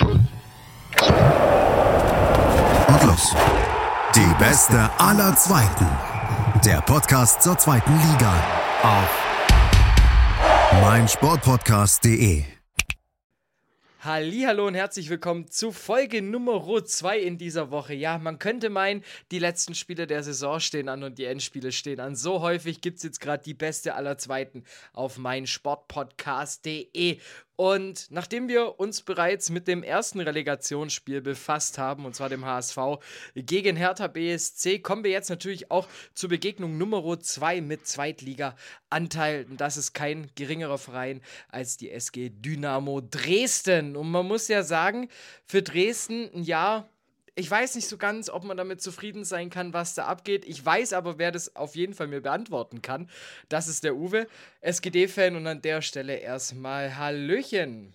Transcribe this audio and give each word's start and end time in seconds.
Und 0.00 0.28
los. 3.04 3.34
Die 4.14 4.34
beste 4.38 4.88
aller 4.98 5.34
Zweiten. 5.36 5.86
Der 6.64 6.80
Podcast 6.82 7.42
zur 7.42 7.58
zweiten 7.58 7.92
Liga 7.92 8.32
auf 8.82 9.10
meinsportpodcast.de. 10.82 12.44
Hallo 14.06 14.68
und 14.68 14.76
herzlich 14.76 15.10
willkommen 15.10 15.50
zu 15.50 15.72
Folge 15.72 16.22
Nummer 16.22 16.64
2 16.84 17.18
in 17.18 17.38
dieser 17.38 17.72
Woche. 17.72 17.92
Ja, 17.92 18.18
man 18.18 18.38
könnte 18.38 18.70
meinen, 18.70 19.02
die 19.32 19.40
letzten 19.40 19.74
Spiele 19.74 20.06
der 20.06 20.22
Saison 20.22 20.60
stehen 20.60 20.88
an 20.88 21.02
und 21.02 21.18
die 21.18 21.24
Endspiele 21.24 21.72
stehen 21.72 21.98
an. 21.98 22.14
So 22.14 22.40
häufig 22.40 22.80
gibt 22.80 22.98
es 22.98 23.02
jetzt 23.02 23.20
gerade 23.20 23.42
die 23.42 23.54
beste 23.54 23.96
aller 23.96 24.16
Zweiten 24.16 24.62
auf 24.92 25.18
meinsportpodcast.de. 25.18 27.18
Und 27.56 28.10
nachdem 28.10 28.48
wir 28.48 28.78
uns 28.78 29.00
bereits 29.00 29.48
mit 29.48 29.66
dem 29.66 29.82
ersten 29.82 30.20
Relegationsspiel 30.20 31.22
befasst 31.22 31.78
haben, 31.78 32.04
und 32.04 32.14
zwar 32.14 32.28
dem 32.28 32.44
HSV 32.44 32.78
gegen 33.34 33.76
Hertha 33.76 34.08
BSC, 34.08 34.80
kommen 34.80 35.04
wir 35.04 35.10
jetzt 35.10 35.30
natürlich 35.30 35.70
auch 35.70 35.88
zur 36.14 36.28
Begegnung 36.28 36.76
Nummer 36.76 37.18
2 37.18 37.62
mit 37.62 37.86
Zweitliga-Anteil. 37.86 39.46
Und 39.48 39.60
das 39.60 39.78
ist 39.78 39.94
kein 39.94 40.30
geringerer 40.34 40.76
Verein 40.76 41.22
als 41.48 41.78
die 41.78 41.90
SG 41.90 42.28
Dynamo 42.28 43.00
Dresden. 43.00 43.96
Und 43.96 44.10
man 44.10 44.26
muss 44.26 44.48
ja 44.48 44.62
sagen, 44.62 45.08
für 45.46 45.62
Dresden 45.62 46.30
ein 46.34 46.44
Jahr 46.44 46.88
ich 47.38 47.50
weiß 47.50 47.74
nicht 47.74 47.86
so 47.86 47.98
ganz, 47.98 48.30
ob 48.30 48.44
man 48.44 48.56
damit 48.56 48.80
zufrieden 48.80 49.24
sein 49.24 49.50
kann, 49.50 49.74
was 49.74 49.94
da 49.94 50.06
abgeht. 50.06 50.46
Ich 50.46 50.64
weiß 50.64 50.94
aber, 50.94 51.18
wer 51.18 51.30
das 51.30 51.54
auf 51.54 51.76
jeden 51.76 51.92
Fall 51.92 52.08
mir 52.08 52.22
beantworten 52.22 52.80
kann. 52.80 53.10
Das 53.50 53.68
ist 53.68 53.84
der 53.84 53.94
Uwe, 53.94 54.26
SGD-Fan 54.62 55.36
und 55.36 55.46
an 55.46 55.60
der 55.60 55.82
Stelle 55.82 56.16
erstmal 56.16 56.96
Hallöchen. 56.96 57.94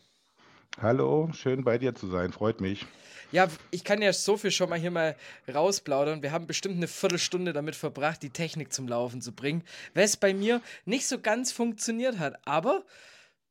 Hallo, 0.79 1.31
schön 1.33 1.63
bei 1.63 1.79
dir 1.79 1.95
zu 1.95 2.07
sein, 2.07 2.31
freut 2.31 2.61
mich. 2.61 2.85
Ja, 3.31 3.47
ich 3.71 3.83
kann 3.83 4.01
ja 4.01 4.13
so 4.13 4.37
viel 4.37 4.51
schon 4.51 4.69
mal 4.69 4.77
hier 4.77 4.91
mal 4.91 5.15
rausplaudern. 5.51 6.21
Wir 6.21 6.31
haben 6.31 6.45
bestimmt 6.45 6.75
eine 6.75 6.87
Viertelstunde 6.87 7.51
damit 7.51 7.75
verbracht, 7.75 8.21
die 8.21 8.29
Technik 8.29 8.71
zum 8.71 8.87
Laufen 8.87 9.21
zu 9.21 9.31
bringen, 9.31 9.63
weil 9.95 10.03
es 10.03 10.17
bei 10.17 10.33
mir 10.35 10.61
nicht 10.85 11.07
so 11.07 11.19
ganz 11.19 11.51
funktioniert 11.51 12.19
hat. 12.19 12.45
Aber 12.45 12.83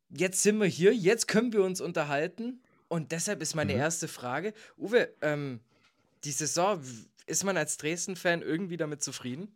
jetzt 0.09 0.43
sind 0.43 0.59
wir 0.59 0.67
hier, 0.67 0.95
jetzt 0.95 1.27
können 1.27 1.53
wir 1.53 1.65
uns 1.65 1.81
unterhalten. 1.81 2.63
Und 2.89 3.13
deshalb 3.13 3.43
ist 3.43 3.55
meine 3.55 3.73
mhm. 3.73 3.81
erste 3.81 4.09
Frage, 4.09 4.53
Uwe, 4.77 5.09
ähm, 5.23 5.61
die 6.25 6.33
Saison, 6.33 6.81
ist 7.27 7.45
man 7.45 7.57
als 7.57 7.77
Dresden-Fan 7.77 8.43
irgendwie 8.43 8.77
damit 8.77 9.03
zufrieden? 9.03 9.55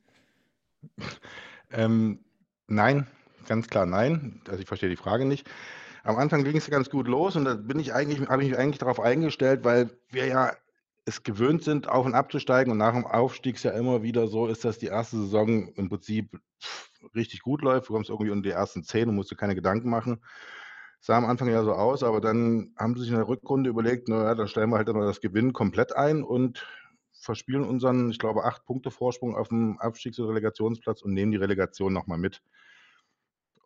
Ähm, 1.70 2.20
nein, 2.66 3.06
ganz 3.46 3.68
klar 3.68 3.86
nein. 3.86 4.40
Also 4.48 4.60
ich 4.60 4.68
verstehe 4.68 4.90
die 4.90 4.96
Frage 4.96 5.24
nicht. 5.24 5.48
Am 6.04 6.16
Anfang 6.16 6.44
ging 6.44 6.56
es 6.56 6.68
ganz 6.68 6.90
gut 6.90 7.08
los 7.08 7.34
und 7.36 7.46
da 7.46 7.54
bin 7.54 7.78
ich 7.78 7.94
eigentlich, 7.94 8.28
habe 8.28 8.42
ich 8.42 8.50
mich 8.50 8.58
eigentlich 8.58 8.78
darauf 8.78 9.00
eingestellt, 9.00 9.64
weil 9.64 9.90
wir 10.10 10.26
ja 10.26 10.52
es 11.06 11.22
gewöhnt 11.22 11.62
sind, 11.62 11.88
auf 11.88 12.06
und 12.06 12.14
abzusteigen 12.14 12.70
und 12.70 12.78
nach 12.78 12.94
dem 12.94 13.06
Aufstieg 13.06 13.56
es 13.56 13.62
ja 13.62 13.72
immer 13.72 14.02
wieder 14.02 14.26
so 14.28 14.46
ist, 14.46 14.64
dass 14.64 14.78
die 14.78 14.86
erste 14.86 15.16
Saison 15.16 15.68
im 15.68 15.88
Prinzip 15.88 16.38
richtig 17.14 17.40
gut 17.40 17.62
läuft. 17.62 17.88
Du 17.88 17.94
kommst 17.94 18.10
irgendwie 18.10 18.30
unter 18.30 18.48
die 18.48 18.54
ersten 18.54 18.84
zehn 18.84 19.08
und 19.08 19.14
musst 19.14 19.30
dir 19.30 19.36
keine 19.36 19.54
Gedanken 19.54 19.90
machen. 19.90 20.22
Sah 21.04 21.18
am 21.18 21.26
Anfang 21.26 21.50
ja 21.50 21.62
so 21.62 21.74
aus, 21.74 22.02
aber 22.02 22.22
dann 22.22 22.72
haben 22.78 22.94
sie 22.94 23.02
sich 23.02 23.10
in 23.10 23.18
der 23.18 23.28
Rückrunde 23.28 23.68
überlegt, 23.68 24.08
naja, 24.08 24.34
dann 24.34 24.48
stellen 24.48 24.70
wir 24.70 24.78
halt 24.78 24.88
immer 24.88 25.04
das 25.04 25.20
Gewinn 25.20 25.52
komplett 25.52 25.94
ein 25.94 26.24
und 26.24 26.66
verspielen 27.12 27.62
unseren, 27.62 28.10
ich 28.10 28.18
glaube, 28.18 28.44
acht 28.44 28.64
Punkte 28.64 28.90
Vorsprung 28.90 29.36
auf 29.36 29.48
dem 29.48 29.78
Abstiegs- 29.80 30.18
und 30.18 30.28
Relegationsplatz 30.28 31.02
und 31.02 31.12
nehmen 31.12 31.30
die 31.30 31.36
Relegation 31.36 31.92
nochmal 31.92 32.16
mit. 32.16 32.40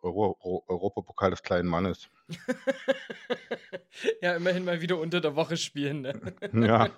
Euro, 0.01 0.37
Euro, 0.41 0.65
Europapokal 0.67 1.31
des 1.31 1.41
kleinen 1.41 1.69
Mannes. 1.69 2.09
ja, 4.21 4.35
immerhin 4.35 4.65
mal 4.65 4.81
wieder 4.81 4.99
unter 4.99 5.21
der 5.21 5.37
Woche 5.37 5.55
spielen. 5.55 6.01
Ne? 6.01 6.19
ja, 6.67 6.89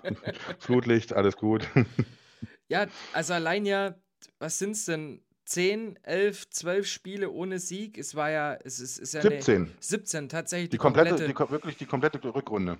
Flutlicht, 0.58 1.12
alles 1.12 1.36
gut. 1.36 1.68
ja, 2.68 2.88
also 3.12 3.34
allein 3.34 3.64
ja, 3.64 3.94
was 4.40 4.58
sind 4.58 4.72
es 4.72 4.86
denn? 4.86 5.22
10, 5.44 5.98
11, 6.02 6.50
12 6.50 6.86
Spiele 6.86 7.30
ohne 7.30 7.58
Sieg. 7.58 7.98
Es 7.98 8.14
war 8.14 8.30
ja, 8.30 8.54
es 8.64 8.80
ist, 8.80 8.98
ist 8.98 9.14
ja 9.14 9.22
17. 9.22 9.56
Eine, 9.56 9.68
17, 9.80 10.28
tatsächlich. 10.28 10.70
Die, 10.70 10.76
die 10.76 10.78
komplette, 10.78 11.26
die, 11.26 11.38
wirklich 11.50 11.76
die 11.76 11.86
komplette 11.86 12.22
Rückrunde. 12.22 12.78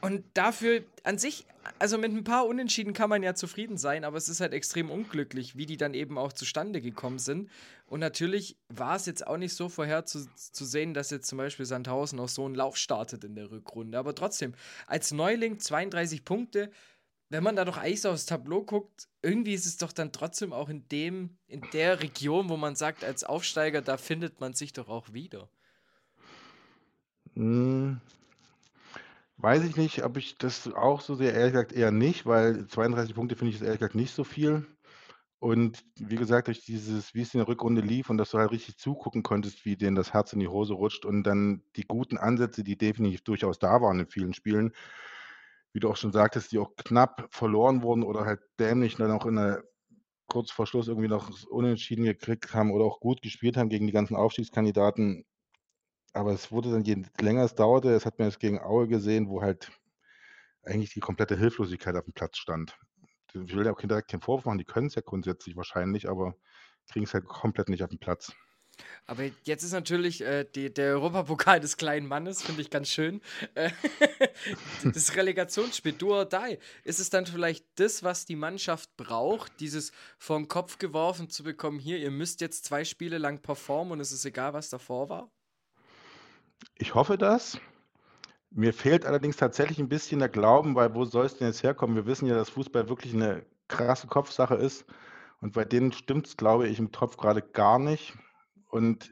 Und 0.00 0.24
dafür 0.34 0.82
an 1.04 1.18
sich, 1.18 1.46
also 1.78 1.98
mit 1.98 2.12
ein 2.12 2.22
paar 2.22 2.46
Unentschieden 2.46 2.92
kann 2.92 3.10
man 3.10 3.22
ja 3.22 3.34
zufrieden 3.34 3.76
sein, 3.76 4.04
aber 4.04 4.16
es 4.18 4.28
ist 4.28 4.40
halt 4.40 4.52
extrem 4.52 4.90
unglücklich, 4.90 5.56
wie 5.56 5.66
die 5.66 5.76
dann 5.76 5.94
eben 5.94 6.18
auch 6.18 6.32
zustande 6.32 6.80
gekommen 6.80 7.18
sind. 7.18 7.50
Und 7.86 8.00
natürlich 8.00 8.56
war 8.68 8.96
es 8.96 9.06
jetzt 9.06 9.26
auch 9.26 9.36
nicht 9.36 9.54
so 9.54 9.68
vorher 9.68 10.04
zu, 10.04 10.28
zu 10.36 10.64
sehen, 10.64 10.94
dass 10.94 11.10
jetzt 11.10 11.28
zum 11.28 11.38
Beispiel 11.38 11.66
Sandhausen 11.66 12.20
auch 12.20 12.28
so 12.28 12.44
einen 12.44 12.54
Lauf 12.54 12.76
startet 12.76 13.24
in 13.24 13.34
der 13.34 13.50
Rückrunde. 13.50 13.98
Aber 13.98 14.14
trotzdem, 14.14 14.54
als 14.86 15.12
Neuling 15.12 15.58
32 15.58 16.24
Punkte, 16.24 16.70
wenn 17.28 17.42
man 17.42 17.56
da 17.56 17.64
doch 17.64 17.76
eigentlich 17.76 18.02
so 18.02 18.10
aufs 18.10 18.26
Tableau 18.26 18.62
guckt, 18.62 19.08
irgendwie 19.22 19.54
ist 19.54 19.66
es 19.66 19.76
doch 19.76 19.92
dann 19.92 20.12
trotzdem 20.12 20.52
auch 20.52 20.68
in 20.68 20.88
dem, 20.88 21.38
in 21.48 21.62
der 21.72 22.00
Region, 22.00 22.48
wo 22.48 22.56
man 22.56 22.76
sagt, 22.76 23.04
als 23.04 23.24
Aufsteiger, 23.24 23.82
da 23.82 23.96
findet 23.96 24.40
man 24.40 24.54
sich 24.54 24.72
doch 24.72 24.88
auch 24.88 25.12
wieder. 25.12 25.48
Hm, 27.34 28.00
weiß 29.38 29.64
ich 29.64 29.76
nicht, 29.76 30.04
ob 30.04 30.16
ich 30.16 30.38
das 30.38 30.72
auch 30.72 31.00
so 31.00 31.14
sehr, 31.14 31.34
ehrlich 31.34 31.52
gesagt, 31.52 31.72
eher 31.72 31.90
nicht, 31.90 32.26
weil 32.26 32.66
32 32.66 33.14
Punkte 33.14 33.36
finde 33.36 33.50
ich 33.50 33.56
jetzt 33.56 33.64
ehrlich 33.64 33.80
gesagt 33.80 33.94
nicht 33.94 34.14
so 34.14 34.24
viel. 34.24 34.66
Und 35.38 35.84
wie 35.96 36.16
gesagt, 36.16 36.46
durch 36.46 36.64
dieses, 36.64 37.14
wie 37.14 37.20
es 37.20 37.34
in 37.34 37.38
der 37.38 37.48
Rückrunde 37.48 37.82
lief 37.82 38.08
und 38.08 38.16
dass 38.16 38.30
du 38.30 38.38
halt 38.38 38.52
richtig 38.52 38.78
zugucken 38.78 39.22
konntest, 39.22 39.64
wie 39.66 39.76
denen 39.76 39.94
das 39.94 40.14
Herz 40.14 40.32
in 40.32 40.40
die 40.40 40.48
Hose 40.48 40.72
rutscht 40.72 41.04
und 41.04 41.24
dann 41.24 41.62
die 41.76 41.86
guten 41.86 42.16
Ansätze, 42.16 42.64
die 42.64 42.78
definitiv 42.78 43.20
durchaus 43.22 43.58
da 43.58 43.82
waren 43.82 44.00
in 44.00 44.06
vielen 44.06 44.32
Spielen, 44.32 44.72
wie 45.76 45.80
du 45.80 45.90
auch 45.90 45.96
schon 45.96 46.10
sagtest, 46.10 46.52
die 46.52 46.58
auch 46.58 46.74
knapp 46.74 47.28
verloren 47.30 47.82
wurden 47.82 48.02
oder 48.02 48.24
halt 48.24 48.40
dämlich 48.58 48.96
dann 48.96 49.10
auch 49.10 49.26
in 49.26 49.36
der 49.36 49.62
kurz 50.26 50.50
vor 50.50 50.66
Schluss 50.66 50.88
irgendwie 50.88 51.06
noch 51.06 51.30
unentschieden 51.50 52.06
gekriegt 52.06 52.54
haben 52.54 52.72
oder 52.72 52.86
auch 52.86 52.98
gut 52.98 53.20
gespielt 53.20 53.58
haben 53.58 53.68
gegen 53.68 53.86
die 53.86 53.92
ganzen 53.92 54.16
Aufstiegskandidaten. 54.16 55.26
Aber 56.14 56.32
es 56.32 56.50
wurde 56.50 56.70
dann, 56.70 56.82
je 56.82 57.02
länger 57.20 57.44
es 57.44 57.54
dauerte, 57.54 57.90
das 57.90 58.06
hat 58.06 58.18
man 58.18 58.28
jetzt 58.28 58.40
gegen 58.40 58.58
Aue 58.58 58.88
gesehen, 58.88 59.28
wo 59.28 59.42
halt 59.42 59.70
eigentlich 60.62 60.94
die 60.94 61.00
komplette 61.00 61.36
Hilflosigkeit 61.36 61.94
auf 61.94 62.04
dem 62.04 62.14
Platz 62.14 62.38
stand. 62.38 62.78
Ich 63.34 63.54
will 63.54 63.66
ja 63.66 63.72
auch 63.72 63.78
direkt 63.78 64.10
keinen 64.10 64.22
Vorwurf 64.22 64.46
machen, 64.46 64.56
die 64.56 64.64
können 64.64 64.86
es 64.86 64.94
ja 64.94 65.02
grundsätzlich 65.04 65.58
wahrscheinlich, 65.58 66.08
aber 66.08 66.36
kriegen 66.90 67.04
es 67.04 67.12
halt 67.12 67.26
komplett 67.26 67.68
nicht 67.68 67.82
auf 67.82 67.90
den 67.90 67.98
Platz. 67.98 68.32
Aber 69.06 69.24
jetzt 69.44 69.62
ist 69.62 69.72
natürlich 69.72 70.22
äh, 70.22 70.44
die, 70.54 70.72
der 70.72 70.94
Europapokal 70.94 71.60
des 71.60 71.76
kleinen 71.76 72.06
Mannes, 72.06 72.42
finde 72.42 72.62
ich 72.62 72.70
ganz 72.70 72.88
schön. 72.88 73.20
Äh, 73.54 73.70
das 74.84 75.14
Relegationsspiel, 75.14 75.92
do 75.92 76.16
or 76.16 76.24
die. 76.24 76.58
Ist 76.84 76.98
es 76.98 77.10
dann 77.10 77.26
vielleicht 77.26 77.64
das, 77.76 78.02
was 78.02 78.26
die 78.26 78.36
Mannschaft 78.36 78.96
braucht, 78.96 79.60
dieses 79.60 79.92
vom 80.18 80.48
Kopf 80.48 80.78
geworfen 80.78 81.30
zu 81.30 81.44
bekommen, 81.44 81.78
hier, 81.78 81.98
ihr 81.98 82.10
müsst 82.10 82.40
jetzt 82.40 82.64
zwei 82.64 82.84
Spiele 82.84 83.18
lang 83.18 83.40
performen 83.40 83.92
und 83.92 84.00
es 84.00 84.12
ist 84.12 84.24
egal, 84.24 84.52
was 84.52 84.70
davor 84.70 85.08
war? 85.08 85.30
Ich 86.78 86.94
hoffe 86.94 87.18
das. 87.18 87.58
Mir 88.50 88.72
fehlt 88.72 89.04
allerdings 89.04 89.36
tatsächlich 89.36 89.78
ein 89.78 89.88
bisschen 89.88 90.18
der 90.18 90.28
Glauben, 90.28 90.74
weil 90.74 90.94
wo 90.94 91.04
soll 91.04 91.26
es 91.26 91.36
denn 91.36 91.46
jetzt 91.46 91.62
herkommen? 91.62 91.96
Wir 91.96 92.06
wissen 92.06 92.26
ja, 92.26 92.34
dass 92.34 92.50
Fußball 92.50 92.88
wirklich 92.88 93.12
eine 93.12 93.44
krasse 93.68 94.06
Kopfsache 94.06 94.54
ist. 94.54 94.84
Und 95.40 95.52
bei 95.52 95.64
denen 95.64 95.92
stimmt 95.92 96.26
es, 96.26 96.36
glaube 96.36 96.66
ich, 96.68 96.78
im 96.78 96.92
Topf 96.92 97.16
gerade 97.16 97.42
gar 97.42 97.78
nicht. 97.78 98.14
Und 98.76 99.10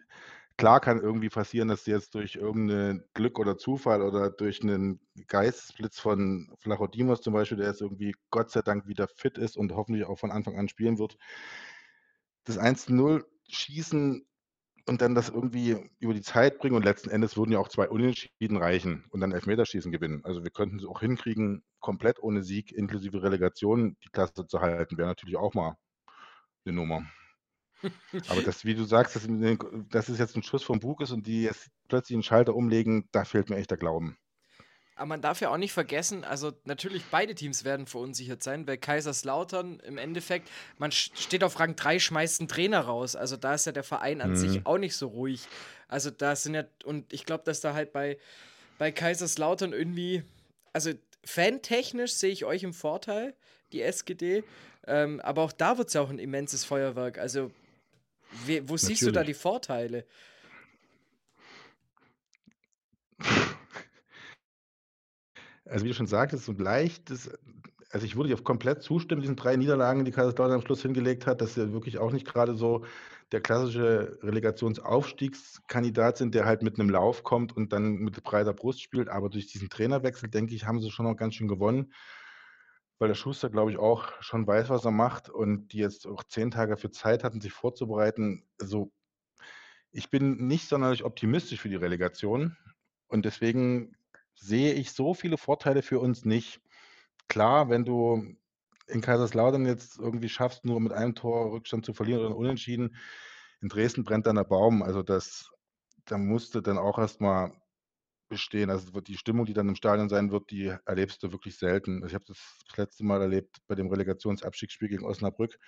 klar 0.59 0.79
kann 0.79 1.01
irgendwie 1.01 1.31
passieren, 1.31 1.69
dass 1.69 1.85
du 1.85 1.93
jetzt 1.93 2.15
durch 2.15 2.37
irgendein 2.37 3.03
Glück 3.15 3.39
oder 3.39 3.57
Zufall 3.57 4.03
oder 4.03 4.31
durch 4.31 4.63
einen 4.63 5.01
Geistesblitz 5.27 5.99
von 5.99 6.55
Flachodimos 6.59 7.23
zum 7.23 7.33
Beispiel, 7.33 7.57
der 7.57 7.69
jetzt 7.69 7.81
irgendwie 7.81 8.15
Gott 8.31 8.51
sei 8.51 8.61
Dank 8.61 8.87
wieder 8.87 9.09
fit 9.09 9.39
ist 9.39 9.57
und 9.57 9.73
hoffentlich 9.73 10.05
auch 10.05 10.19
von 10.19 10.31
Anfang 10.31 10.59
an 10.59 10.69
spielen 10.69 10.99
wird, 10.99 11.17
das 12.45 12.59
1-0 12.59 13.25
schießen 13.49 14.27
und 14.87 15.01
dann 15.01 15.15
das 15.15 15.31
irgendwie 15.31 15.79
über 15.99 16.13
die 16.13 16.21
Zeit 16.21 16.59
bringen 16.59 16.77
und 16.77 16.85
letzten 16.85 17.09
Endes 17.09 17.39
würden 17.39 17.53
ja 17.53 17.59
auch 17.59 17.69
zwei 17.69 17.89
Unentschieden 17.89 18.59
reichen 18.59 19.07
und 19.09 19.21
dann 19.21 19.33
Elfmeterschießen 19.33 19.91
gewinnen. 19.91 20.21
Also 20.25 20.45
wir 20.45 20.51
könnten 20.51 20.77
es 20.77 20.85
auch 20.85 21.01
hinkriegen, 21.01 21.65
komplett 21.81 22.23
ohne 22.23 22.43
Sieg 22.43 22.71
inklusive 22.71 23.23
Relegation 23.23 23.97
die 24.05 24.11
Klasse 24.11 24.47
zu 24.47 24.61
halten, 24.61 24.99
wäre 24.99 25.09
natürlich 25.09 25.37
auch 25.37 25.55
mal 25.55 25.79
eine 26.67 26.75
Nummer. 26.75 27.07
Aber 28.29 28.43
das, 28.43 28.65
wie 28.65 28.75
du 28.75 28.85
sagst, 28.85 29.17
dass, 29.17 29.29
dass 29.91 30.09
es 30.09 30.19
jetzt 30.19 30.37
ein 30.37 30.43
Schuss 30.43 30.63
vom 30.63 30.81
Bug 30.81 31.01
ist 31.01 31.11
und 31.11 31.27
die 31.27 31.43
jetzt 31.43 31.71
plötzlich 31.89 32.17
einen 32.17 32.23
Schalter 32.23 32.55
umlegen, 32.55 33.09
da 33.13 33.25
fehlt 33.25 33.51
mir 33.51 33.57
echt 33.57 33.71
der 33.71 33.79
Glauben. 33.79 34.17
Aber 34.97 35.07
man 35.07 35.21
darf 35.21 35.41
ja 35.41 35.51
auch 35.51 35.57
nicht 35.57 35.73
vergessen, 35.73 36.25
also 36.25 36.53
natürlich 36.65 37.05
beide 37.11 37.35
Teams 37.35 37.65
werden 37.65 37.87
verunsichert 37.87 38.45
sein, 38.45 38.67
weil 38.67 38.77
Kaiserslautern 38.79 39.81
im 39.81 39.99
Endeffekt, 39.99 40.49
man 40.79 40.93
steht 40.93 41.43
auf 41.43 41.59
Rang 41.59 41.75
3, 41.75 41.99
schmeißt 41.99 42.41
einen 42.41 42.49
Trainer 42.49 42.81
raus. 42.81 43.17
Also 43.17 43.37
da 43.37 43.55
ist 43.55 43.67
ja 43.67 43.73
der 43.73 43.83
Verein 43.83 44.21
an 44.21 44.31
mhm. 44.31 44.37
sich 44.37 44.67
auch 44.67 44.79
nicht 44.79 44.97
so 44.97 45.09
ruhig. 45.09 45.49
Also 45.89 46.11
da 46.11 46.37
sind 46.37 46.55
ja, 46.55 46.65
und 46.85 47.13
ich 47.13 47.27
glaube, 47.27 47.43
dass 47.45 47.61
da 47.61 47.75
halt 47.75 47.93
bei, 47.93 48.19
bei 48.79 48.93
Kaiserslautern 48.93 49.73
irgendwie, 49.73 50.23
also 50.73 50.93
fantechnisch 51.25 52.13
sehe 52.13 52.31
ich 52.31 52.45
euch 52.45 52.63
im 52.63 52.73
Vorteil, 52.73 53.35
die 53.73 53.83
SGD. 53.83 54.45
Ähm, 54.87 55.21
aber 55.23 55.43
auch 55.43 55.53
da 55.53 55.77
wird 55.77 55.89
es 55.89 55.95
ja 55.95 56.03
auch 56.03 56.11
ein 56.11 56.19
immenses 56.21 56.65
Feuerwerk. 56.65 57.19
Also 57.19 57.51
Wie, 58.35 58.69
wo 58.69 58.77
siehst 58.77 59.07
du 59.07 59.13
da 59.13 59.25
die 59.25 59.35
Vorteile? 59.35 60.07
Also, 65.67 65.85
wie 65.85 65.89
du 65.89 65.95
schon 65.95 66.07
sagtest, 66.07 66.45
so 66.45 66.53
leicht 66.53 67.11
das 67.11 67.31
also, 67.91 68.07
ich 68.07 68.17
würde 68.17 68.29
dir 68.31 68.43
komplett 68.43 68.83
zustimmen, 68.83 69.21
diesen 69.23 69.37
3 69.37 69.55
Niederlagen, 69.55 70.05
die 70.05 70.11
Kaiserslautern 70.11 70.57
am 70.57 70.63
Schluss 70.63 70.83
hingelegt 70.83 71.29
hat, 71.29 71.41
dass 71.41 71.55
sie 71.55 71.73
wirklich 71.73 71.99
auch 71.99 72.11
nicht 72.11 72.27
gerade 72.27 72.57
so 72.57 72.85
der 73.31 73.41
klassische 73.41 74.19
Relegationsaufstiegskandidat 74.23 76.17
sind, 76.17 76.35
der 76.35 76.45
halt 76.45 76.63
mit 76.63 76.77
'nem 76.77 76.91
Lauf 76.91 77.23
kommt 77.23 77.57
und 77.57 77.73
dann 77.73 77.95
mit 77.99 78.21
breiter 78.25 78.53
Brust 78.53 78.83
spielt. 78.83 79.09
Aber 79.09 79.31
durch 79.31 79.47
diesen 79.47 79.69
Trainerwechsel, 79.71 80.29
denke 80.29 80.57
ich, 80.57 80.67
haben 80.67 80.81
sie 80.81 80.91
schon 80.91 81.07
noch 81.07 81.15
ganz 81.17 81.37
schön 81.37 81.47
gewonnen, 81.47 81.93
weil 83.05 83.09
der 83.09 83.17
Schuster, 83.17 83.51
glaube 83.51 83.71
ich, 83.71 83.77
auch 83.77 84.11
schon 84.23 84.47
weiß, 84.47 84.71
was 84.71 84.87
er 84.87 84.91
macht 84.91 85.29
und 85.29 85.75
die 85.75 85.77
jetzt 85.77 86.07
auch 86.07 86.25
10 86.25 86.51
Tage 86.51 86.71
dafür 86.71 86.91
Zeit 86.91 87.23
hatten, 87.23 87.43
sich 87.43 87.53
vorzubereiten. 87.53 88.49
Also, 88.59 88.93
ich 89.91 90.09
bin 90.09 90.47
nicht 90.47 90.69
sonderlich 90.69 91.05
optimistisch 91.05 91.61
für 91.61 91.69
die 91.69 91.77
Relegation 91.77 92.57
und 93.09 93.27
deswegen 93.27 93.95
sehe 94.35 94.73
ich 94.73 94.93
so 94.93 95.13
viele 95.13 95.37
Vorteile 95.37 95.83
für 95.83 96.01
uns 96.01 96.25
nicht. 96.25 96.63
Klar, 97.29 97.69
wenn 97.69 97.85
du 97.85 98.37
in 98.87 99.03
Kaiserslautern 99.03 99.67
jetzt 99.67 99.99
irgendwie 99.99 100.31
schaffst, 100.31 100.65
nur 100.65 100.81
mit 100.81 100.95
einem 100.95 101.15
Tor 101.15 101.53
Rückstand 101.53 101.85
zu 101.85 101.93
verlieren 101.93 102.25
oder 102.25 102.37
unentschieden, 102.37 102.97
in 103.61 103.69
Dresden 103.69 104.05
brennt 104.05 104.27
dann 104.27 104.37
der 104.37 104.45
Baum. 104.45 104.83
Also, 104.83 105.03
das 105.03 105.51
da 106.07 106.17
musst 106.17 106.55
du 106.55 106.63
dann 106.63 106.79
auch 106.79 106.99
erst 106.99 107.21
mal 107.21 107.53
bestehen. 108.29 108.71
Also, 108.71 109.01
die 109.01 109.17
Stimmung, 109.17 109.47
die 109.47 109.55
dann 109.55 109.69
im 109.69 109.77
Stadion 109.77 110.09
sein 110.09 110.31
wird, 110.33 110.51
die 110.51 110.75
erlebst 110.87 111.23
du 111.23 111.33
wirklich 111.33 111.57
selten. 111.59 111.97
Also, 112.03 112.09
ich 112.09 112.15
habe 112.15 112.25
das 112.27 112.39
das 112.69 112.77
letzte 112.79 113.05
Mal 113.05 113.21
erlebt 113.23 113.59
bei 113.69 113.75
dem 113.75 113.89
Relegationsabstiegsspiel 113.91 114.89
gegen 114.89 115.05
Osnabrück, 115.07 115.59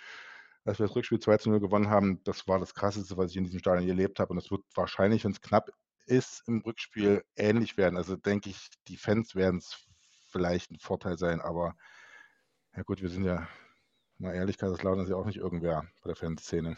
als 0.64 0.78
wir 0.80 0.86
das 0.86 0.96
Rückspiel 0.96 1.20
2:0 1.20 1.60
gewonnen 1.60 1.90
haben. 1.90 2.22
Das 2.24 2.48
war 2.48 2.58
das 2.60 2.74
Krasseste, 2.74 3.16
was 3.16 3.30
ich 3.32 3.36
in 3.38 3.44
diesem 3.44 3.60
Stadion 3.60 3.84
je 3.84 3.90
erlebt 3.90 4.18
habe 4.20 4.30
und 4.30 4.36
das 4.36 4.50
wird 4.50 4.62
wahrscheinlich, 4.74 5.24
wenn's 5.24 5.40
knapp 5.40 5.70
ist, 6.06 6.42
im 6.46 6.60
Rückspiel 6.62 7.24
ähnlich 7.36 7.76
werden. 7.76 7.96
Also, 7.98 8.16
denke 8.16 8.50
ich, 8.50 8.68
die 8.88 8.96
Fans 8.98 9.34
werden's 9.34 9.86
vielleicht 10.30 10.70
'n 10.72 10.78
Vorteil 10.80 11.18
sein, 11.18 11.40
aber 11.40 11.76
ja 12.76 12.82
gut, 12.84 13.02
wir 13.02 13.10
sind 13.10 13.24
ja 13.24 13.48
mal 14.18 14.34
ehrlich, 14.34 14.58
Kaiserslautern 14.58 15.04
ist 15.04 15.10
ja 15.10 15.16
auch 15.16 15.26
nicht 15.26 15.38
irgendwer 15.38 15.82
bei 16.02 16.08
der 16.08 16.16
Fanszene. 16.16 16.76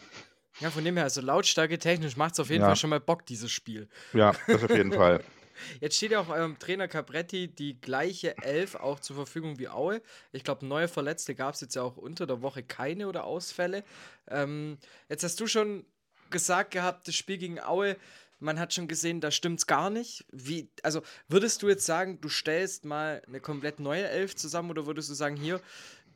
Ja, 0.60 0.72
von 0.72 0.82
dem 0.84 0.96
her, 0.96 1.04
also 1.04 1.20
Lautstärke 1.20 1.78
technisch 1.78 2.16
macht's 2.16 2.40
auf 2.40 2.50
jeden 2.50 2.64
Ja. 2.64 2.64
Fall 2.64 2.74
schon 2.76 2.90
mal 2.90 2.98
Bock, 3.00 3.24
dieses 3.26 3.50
Spiel. 3.52 3.88
Ja, 4.14 4.40
das 4.50 4.62
auf 4.64 4.72
jeden 4.74 4.92
Fall. 4.92 5.22
Jetzt 5.81 5.96
steht 5.96 6.12
ja 6.12 6.20
auch 6.20 6.28
eurem 6.28 6.58
Trainer 6.58 6.88
Capretti 6.88 7.49
die 7.49 7.81
gleiche 7.81 8.37
Elf 8.38 8.75
auch 8.75 9.00
zur 9.00 9.16
Verfügung 9.16 9.58
wie 9.58 9.69
Aue. 9.69 10.02
Ich 10.32 10.44
glaube, 10.44 10.66
neue 10.66 10.88
Verletzte 10.88 11.34
gab's 11.34 11.60
jetzt 11.60 11.75
ja 11.76 11.82
auch 11.82 11.96
unter 11.96 12.26
der 12.26 12.43
Woche 12.43 12.62
keine 12.62 13.08
oder 13.08 13.25
Ausfälle. 13.25 13.84
Ähm, 14.28 14.78
jetzt 15.08 15.25
hast 15.25 15.40
du 15.40 15.46
schon 15.46 15.84
gesagt 16.31 16.72
gehabt, 16.72 17.08
das 17.08 17.14
Spiel 17.14 17.38
gegen 17.38 17.60
Aue, 17.60 17.96
man 18.40 18.60
hat 18.60 18.72
schon 18.72 18.87
gesehen, 18.87 19.20
da 19.20 19.31
stimmt's 19.31 19.66
gar 19.66 19.90
nicht. 19.90 20.25
Wie 20.31 20.70
also, 20.82 21.02
würdest 21.28 21.62
du 21.62 21.69
jetzt 21.69 21.87
sagen, 21.87 22.20
du 22.20 22.28
stellst 22.28 22.84
mal 22.84 23.22
'ne 23.26 23.40
komplett 23.40 23.81
neue 23.81 24.08
Elf 24.08 24.37
zusammen 24.37 24.70
oder 24.70 24.87
würdest 24.87 25.10
du 25.10 25.14
sagen: 25.14 25.37
„Hier, 25.37 25.60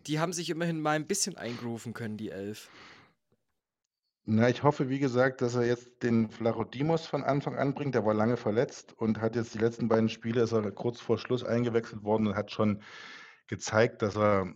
die 0.06 0.20
haben 0.20 0.32
sich 0.32 0.50
immerhin 0.50 0.80
mal 0.80 0.96
'n 0.96 1.06
bisschen 1.06 1.36
eingrooven 1.36 1.94
können, 1.94 2.16
die 2.18 2.30
Elf?“ 2.30 2.70
Na, 4.24 4.48
ich 4.48 4.62
hoffe, 4.62 4.88
wie 4.88 5.00
gesagt, 5.00 5.42
dass 5.42 5.56
er 5.56 5.66
jetzt 5.66 6.04
den 6.04 6.30
Vlachodimos 6.30 7.06
von 7.06 7.24
Anfang 7.24 7.56
an 7.56 7.74
bringt. 7.74 7.96
Der 7.96 8.04
war 8.04 8.14
lange 8.14 8.36
verletzt 8.36 8.92
und 8.96 9.20
hat 9.20 9.34
jetzt 9.34 9.52
die 9.54 9.58
letzten 9.58 9.88
beiden 9.88 10.08
Spiele 10.08 10.42
ist 10.42 10.52
er 10.52 10.70
kurz 10.70 11.00
vor 11.00 11.18
Schluss 11.18 11.42
eingewechselt 11.42 12.04
worden 12.04 12.28
und 12.28 12.36
hat 12.36 12.52
schon 12.52 12.82
gezeigt, 13.48 14.00
dass 14.00 14.16
er 14.16 14.52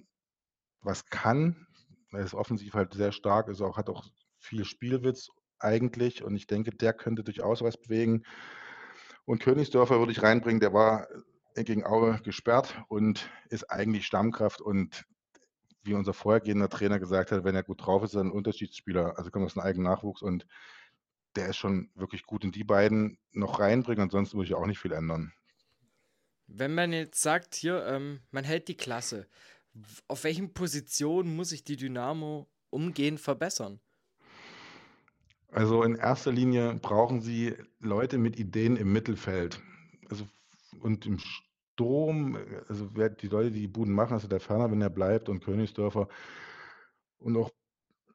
was 0.82 1.06
kann. 1.06 1.66
Er 2.12 2.20
ist 2.20 2.34
offensiv 2.34 2.74
halt 2.74 2.94
sehr 2.94 3.10
stark, 3.10 3.48
ist 3.48 3.60
auch 3.60 3.76
hat 3.76 3.88
auch 3.88 4.04
viel 4.38 4.64
Spielwitz 4.64 5.30
eigentlich 5.58 6.22
und 6.22 6.36
ich 6.36 6.46
denke, 6.46 6.70
der 6.70 6.92
könnte 6.92 7.24
durchaus 7.24 7.60
was 7.60 7.76
bewegen. 7.76 8.22
Und 9.24 9.42
Königsdörfer 9.42 9.98
würde 9.98 10.12
ich 10.12 10.22
reinbringen, 10.22 10.60
der 10.60 10.72
war, 10.72 11.08
gegen 11.56 11.84
Aue 11.84 12.20
gesperrt 12.22 12.80
und 12.88 13.30
ist 13.48 13.70
eigentlich 13.70 14.06
Stammkraft 14.06 14.60
und 14.60 15.06
wie 15.86 15.94
unser 15.94 16.14
vorhergehender 16.14 16.68
Trainer 16.68 16.98
gesagt 16.98 17.32
hat, 17.32 17.44
wenn 17.44 17.54
er 17.54 17.62
gut 17.64 17.84
drauf 17.86 18.02
ist, 18.04 18.10
ist 18.10 18.16
er 18.16 18.22
'n 18.22 18.30
Unterschiedsspieler. 18.32 19.18
Also, 19.18 19.30
kommt 19.30 19.46
aus'm 19.50 19.60
eigenen 19.62 19.84
Nachwuchs 19.90 20.22
und 20.22 20.46
der 21.36 21.48
ist 21.50 21.56
schon 21.58 21.90
wirklich 21.94 22.24
gut 22.24 22.44
und 22.44 22.56
die 22.56 22.64
beiden 22.64 23.18
noch 23.32 23.60
reinbringen, 23.60 24.02
ansonsten 24.04 24.38
würde 24.38 24.48
ich 24.48 24.54
auch 24.54 24.66
nicht 24.66 24.80
viel 24.80 24.92
ändern. 24.92 25.32
Wenn 26.48 26.74
man 26.74 26.92
jetzt 26.92 27.20
sagt, 27.22 27.54
hier, 27.56 27.84
ähm, 27.86 28.20
man 28.30 28.44
hält 28.44 28.68
die 28.68 28.76
Klasse, 28.76 29.28
auf 30.08 30.24
welchen 30.24 30.54
Positionen 30.54 31.34
muss 31.36 31.50
sich 31.50 31.64
die 31.64 31.76
Dynamo 31.76 32.48
umgehend 32.70 33.20
verbessern? 33.20 33.80
Also, 35.52 35.82
in 35.84 35.94
erster 35.94 36.32
Linie 36.32 36.74
brauchen 36.82 37.20
sie 37.20 37.54
Leute 37.78 38.18
mit 38.18 38.38
Ideen 38.38 38.76
im 38.76 38.92
Mittelfeld. 38.92 39.62
Also, 40.08 40.26
und 40.80 41.06
im 41.06 41.18
Äh, 41.78 42.62
also, 42.68 42.88
wer 42.94 43.10
die 43.10 43.28
Leute, 43.28 43.50
die 43.50 43.60
die 43.60 43.68
Buden 43.68 43.92
machen, 43.94 44.14
also, 44.14 44.28
der 44.28 44.40
Ferner, 44.40 44.70
wenn 44.70 44.80
er 44.82 44.90
bleibt 44.90 45.28
und 45.28 45.44
Königsdörfer 45.44 46.08
und 47.20 47.36
auch 47.36 47.50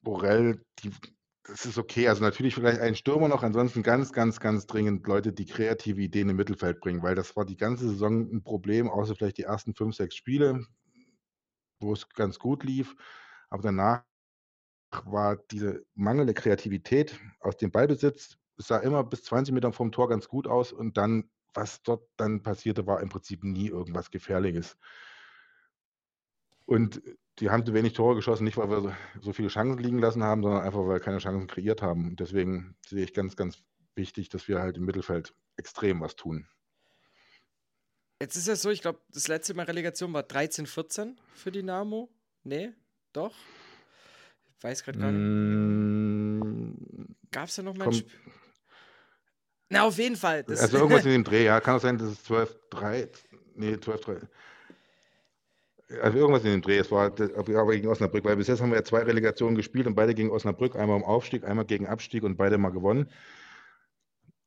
Borrell, 0.04 0.64
die 0.80 0.92
das 1.48 1.66
ist 1.66 1.78
okay. 1.80 2.08
Also, 2.10 2.24
natürlich 2.24 2.56
vielleicht 2.56 2.82
ein 2.82 2.96
Stürmer 2.96 3.28
noch, 3.28 3.44
ansonsten 3.44 3.84
ganz, 3.84 4.14
ganz, 4.14 4.40
ganz 4.40 4.68
dringend 4.68 5.08
Leute, 5.08 5.34
die 5.34 5.46
kreative 5.48 6.02
Ideen 6.02 6.30
im 6.30 6.38
Mittelfeld 6.38 6.80
bringen, 6.82 7.04
weil 7.04 7.16
das 7.16 7.36
war 7.38 7.46
die 7.46 7.58
ganze 7.58 7.90
Saison 7.90 8.30
'n 8.32 8.44
Problem, 8.44 8.90
außer 8.90 9.16
vielleicht 9.16 9.38
die 9.40 9.44
ersten 9.44 9.74
5, 9.76 9.96
6 9.96 10.16
Spiele, 10.16 10.66
wo 11.82 11.94
es 11.94 12.08
ganz 12.10 12.40
gut 12.40 12.64
lief. 12.64 12.96
Aber 13.50 13.64
danach 13.64 14.04
war 15.06 15.38
diese 15.52 15.86
mangelnde 15.96 16.34
Kreativität 16.36 17.20
aus 17.42 17.58
dem 17.58 17.72
Ballbesitz 17.72 18.38
es 18.60 18.68
sah 18.68 18.78
immer 18.80 19.04
bis 19.04 19.24
20 19.26 19.54
Meter 19.56 19.74
vorm 19.74 19.92
Tor 19.92 20.10
ganz 20.10 20.28
gut 20.30 20.48
aus 20.48 20.74
und 20.74 20.98
dann 20.98 21.30
was 21.54 21.82
dort 21.84 22.08
dann 22.18 22.44
passierte, 22.44 22.88
war 22.88 23.02
im 23.02 23.10
Prinzip 23.10 23.44
nie 23.44 23.68
irgendwas 23.68 24.12
Gefährliches. 24.12 24.78
Und, 26.66 27.06
äh, 27.06 27.16
die 27.40 27.50
haben 27.50 27.66
zu 27.66 27.74
wenig 27.74 27.94
Tore 27.94 28.16
geschossen, 28.16 28.44
nicht 28.44 28.58
weil 28.58 28.70
wir 28.70 28.96
so 29.20 29.34
viele 29.34 29.48
Chancen 29.48 29.78
liegen 29.78 30.00
lassen 30.00 30.24
haben, 30.24 30.44
sondern 30.44 30.64
einfach, 30.64 30.80
weil 30.80 30.96
wir 30.96 31.00
keine 31.00 31.18
Chancen 31.18 31.48
kreiert 31.48 31.82
haben. 31.82 32.10
Und 32.10 32.20
deswegen 32.20 32.76
sehe 32.86 33.04
ich 33.04 33.14
ganz, 33.14 33.36
ganz 33.36 33.64
wichtig, 33.96 34.30
dass 34.30 34.48
wir 34.48 34.60
halt 34.60 34.78
im 34.78 34.86
Mittelfeld 34.86 35.34
extrem 35.56 36.02
was 36.02 36.16
tun. 36.16 36.48
Jetzt 38.22 38.36
ist 38.36 38.48
ja 38.48 38.56
so, 38.56 38.70
ich 38.70 38.82
glaube, 38.82 39.02
das 39.10 39.28
letzte 39.28 39.54
Mal 39.56 39.66
Relegation 39.66 40.14
war 40.14 40.24
13, 40.24 40.68
14 40.68 41.20
für 41.34 41.52
Dynamo. 41.52 42.10
Ne? 42.44 42.76
Doch? 43.14 43.34
Ich 44.58 44.64
weiß 44.64 44.84
grad 44.84 45.00
gar 45.00 45.12
nicht. 45.12 45.20
Hm, 45.20 47.16
Gab's 47.32 47.56
da 47.56 47.64
noch 47.64 47.76
mal 47.76 47.86
'n 47.86 47.90
kommt 47.90 48.06
Sp 48.06 48.41
na, 49.72 49.84
auf 49.84 49.98
jeden 49.98 50.16
Fall, 50.16 50.44
das 50.44 50.62
Also, 50.62 50.78
irgendwas 50.78 51.06
in 51.06 51.12
dem 51.12 51.24
Dreh, 51.24 51.46
ja. 51.46 51.60
Kann 51.60 51.78
auch 51.78 51.82
sein, 51.82 51.98
dass 51.98 52.10
es 52.10 52.24
12, 52.24 52.56
3 52.70 53.10
ne, 53.56 53.80
12, 53.80 54.02
3 54.02 54.18
also, 56.02 56.18
irgendwas 56.18 56.46
in 56.46 56.52
dem 56.52 56.62
Dreh. 56.62 56.78
Es 56.78 56.90
war 56.92 57.08
aber 57.08 57.74
gegen 57.74 57.88
Osnabrück, 57.90 58.24
weil 58.24 58.38
bis 58.38 58.48
jetzt 58.48 58.62
haben 58.62 58.70
wir 58.70 58.78
ja 58.78 58.84
2 58.84 59.04
Relegationen 59.04 59.56
gespielt 59.56 59.88
und 59.88 59.96
beide 59.96 60.14
gegen 60.14 60.30
Osnabrück, 60.30 60.76
einmal 60.76 60.96
um 60.96 61.04
Aufstieg, 61.04 61.44
einmal 61.44 61.66
gegen 61.66 61.88
Abstieg 61.88 62.24
und 62.24 62.38
beide 62.38 62.58
mal 62.58 62.70
gewonnen. 62.70 63.10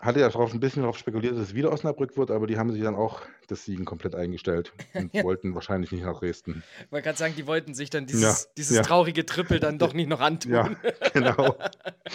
Hatte 0.05 0.21
ja 0.21 0.29
drauf 0.29 0.53
'n 0.53 0.61
bisschen 0.61 0.83
drauf 0.83 0.99
spekuliert, 0.99 1.35
dass 1.35 1.41
es 1.41 1.55
wieder 1.55 1.73
Osnabrück 1.73 2.17
wird, 2.19 2.31
aber 2.31 2.47
die 2.47 2.59
haben 2.59 2.71
sich 2.71 2.83
dann 2.83 2.95
auch 2.95 3.23
das 3.49 3.65
Siegen 3.65 3.85
komplett 3.87 4.15
eingestellt 4.15 4.73
und 4.93 5.13
Ja. 5.15 5.25
wollten 5.25 5.55
wahrscheinlich 5.55 5.93
nicht 5.93 6.05
nach 6.05 6.19
Dresden. 6.19 6.63
Wollte 6.91 7.05
grad 7.09 7.17
sagen, 7.19 7.35
die 7.37 7.47
wollten 7.47 7.73
sich 7.75 7.89
dann 7.89 8.05
Ja, 8.05 8.09
dieses 8.09 8.53
dieses 8.57 8.77
ja. 8.77 8.83
traurige 8.83 9.25
Trippel 9.25 9.61
dann 9.61 9.79
doch 9.79 9.95
nicht 9.95 10.09
noch 10.09 10.21
antun. 10.21 10.53
Ja, 10.53 10.71
genau. 11.15 11.57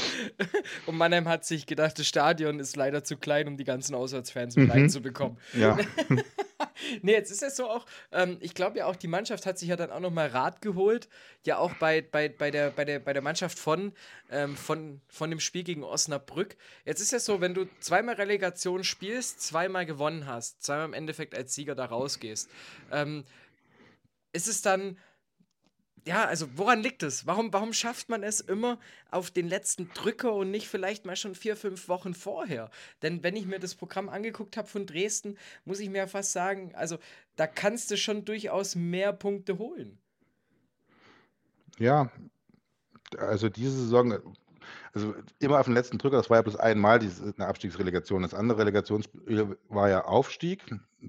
Und 0.85 0.97
Mannheim 0.97 1.27
hat 1.27 1.45
sich 1.45 1.65
gedacht, 1.65 1.97
das 1.99 2.07
Stadion 2.07 2.59
ist 2.59 2.75
leider 2.75 3.03
zu 3.03 3.17
klein, 3.17 3.47
um 3.47 3.57
die 3.57 3.63
ganzen 3.63 3.95
Auswärtsfans 3.95 4.55
mit 4.55 4.65
Mhm. 4.65 4.71
reinzubekommen. 4.71 5.37
Ja. 5.53 5.77
Ne, 7.01 7.11
jetzt 7.11 7.31
ist 7.31 7.43
es 7.43 7.55
so 7.55 7.69
auch, 7.69 7.85
ähm, 8.11 8.37
ich 8.41 8.53
glaube 8.53 8.79
ja 8.79 8.85
auch, 8.85 8.95
die 8.95 9.07
Mannschaft 9.07 9.45
hat 9.45 9.57
sich 9.57 9.69
ja 9.69 9.75
dann 9.75 9.91
auch 9.91 9.99
noch 9.99 10.11
mal 10.11 10.27
Rat 10.27 10.61
geholt, 10.61 11.07
ja 11.45 11.57
auch 11.57 11.73
bei 11.75 12.01
bei 12.01 12.29
bei 12.29 12.51
der 12.51 12.71
bei 12.71 12.85
der 12.85 12.99
bei 12.99 13.13
der 13.13 13.21
Mannschaft 13.21 13.57
von 13.59 13.93
ähm, 14.29 14.55
von 14.55 15.01
von 15.07 15.29
dem 15.29 15.39
Spiel 15.39 15.63
gegen 15.63 15.83
Osnabrück. 15.83 16.57
Jetzt 16.85 17.01
ist 17.01 17.13
es 17.13 17.25
so, 17.25 17.41
wenn 17.41 17.53
du 17.53 17.67
zweimal 17.79 18.15
Relegation 18.15 18.83
spielst, 18.83 19.41
zweimal 19.41 19.85
gewonnen 19.85 20.25
hast, 20.25 20.63
zweimal 20.63 20.85
im 20.85 20.93
Endeffekt 20.93 21.35
als 21.35 21.53
Sieger 21.55 21.75
da 21.75 21.85
rausgehst, 21.85 22.49
ähm, 22.91 23.25
ist 24.33 24.47
es 24.47 24.61
dann 24.61 24.97
ja, 26.05 26.25
also, 26.25 26.47
woran 26.55 26.81
liegt 26.81 27.03
es? 27.03 27.25
Warum 27.27 27.53
warum 27.53 27.73
schafft 27.73 28.09
man 28.09 28.23
es 28.23 28.39
immer 28.41 28.79
auf 29.11 29.31
den 29.31 29.47
letzten 29.47 29.89
Drücker 29.93 30.33
und 30.33 30.51
nicht 30.51 30.67
vielleicht 30.67 31.05
mal 31.05 31.15
schon 31.15 31.35
4, 31.35 31.55
5 31.55 31.87
Wochen 31.87 32.13
vorher? 32.13 32.69
Denn 33.01 33.23
wenn 33.23 33.35
ich 33.35 33.45
mir 33.45 33.59
das 33.59 33.75
Programm 33.75 34.09
angeguckt 34.09 34.57
habe 34.57 34.67
von 34.67 34.85
Dresden, 34.85 35.37
muss 35.65 35.79
ich 35.79 35.89
mir 35.89 36.07
fast 36.07 36.31
sagen, 36.33 36.73
also, 36.75 36.97
da 37.35 37.47
kannst 37.47 37.91
du 37.91 37.97
schon 37.97 38.25
durchaus 38.25 38.75
mehr 38.75 39.13
Punkte 39.13 39.57
holen. 39.57 39.99
Ja, 41.77 42.11
also, 43.17 43.49
diese 43.49 43.71
Saison 43.71 44.13
also, 44.93 45.15
immer 45.39 45.59
auf 45.59 45.65
den 45.67 45.75
letzten 45.75 45.97
Drücker, 45.99 46.17
das 46.17 46.29
war 46.29 46.37
ja 46.37 46.43
bloß 46.43 46.57
einmal 46.57 46.99
diese 46.99 47.33
'ne 47.37 47.47
Abstiegsrelegation. 47.47 48.23
Das 48.23 48.33
andere 48.35 48.59
Relegationsspiel 48.59 49.57
war 49.69 49.89
ja 49.89 50.05
Aufstieg. 50.05 50.63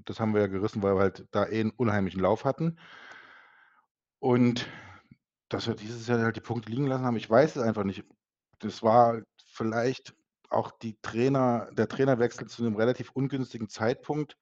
Das 0.05 0.19
haben 0.19 0.33
wir 0.33 0.41
ja 0.41 0.47
gerissen, 0.47 0.83
weil 0.83 0.95
wir 0.95 1.01
halt 1.01 1.25
da 1.31 1.45
eh 1.47 1.61
'n 1.61 1.71
unheimlichen 1.77 2.21
Lauf 2.21 2.45
hatten. 2.45 2.77
Und 4.21 4.67
dass 5.49 5.67
wir 5.67 5.73
dieses 5.73 6.07
Jahr 6.07 6.19
halt 6.19 6.35
die 6.35 6.41
Punkte 6.41 6.69
liegen 6.69 6.85
lassen 6.85 7.05
haben, 7.05 7.17
ich 7.17 7.29
weiß 7.29 7.55
es 7.55 7.61
einfach 7.63 7.83
nicht. 7.83 8.05
Das 8.59 8.83
war 8.83 9.19
vielleicht 9.47 10.13
auch 10.49 10.71
die 10.71 10.95
Trainer 11.01 11.69
der 11.73 11.87
Trainerwechsel 11.87 12.47
zu 12.47 12.63
'nem 12.63 12.75
relativ 12.75 13.09
ungünstigen 13.11 13.67
Zeitpunkt, 13.67 14.37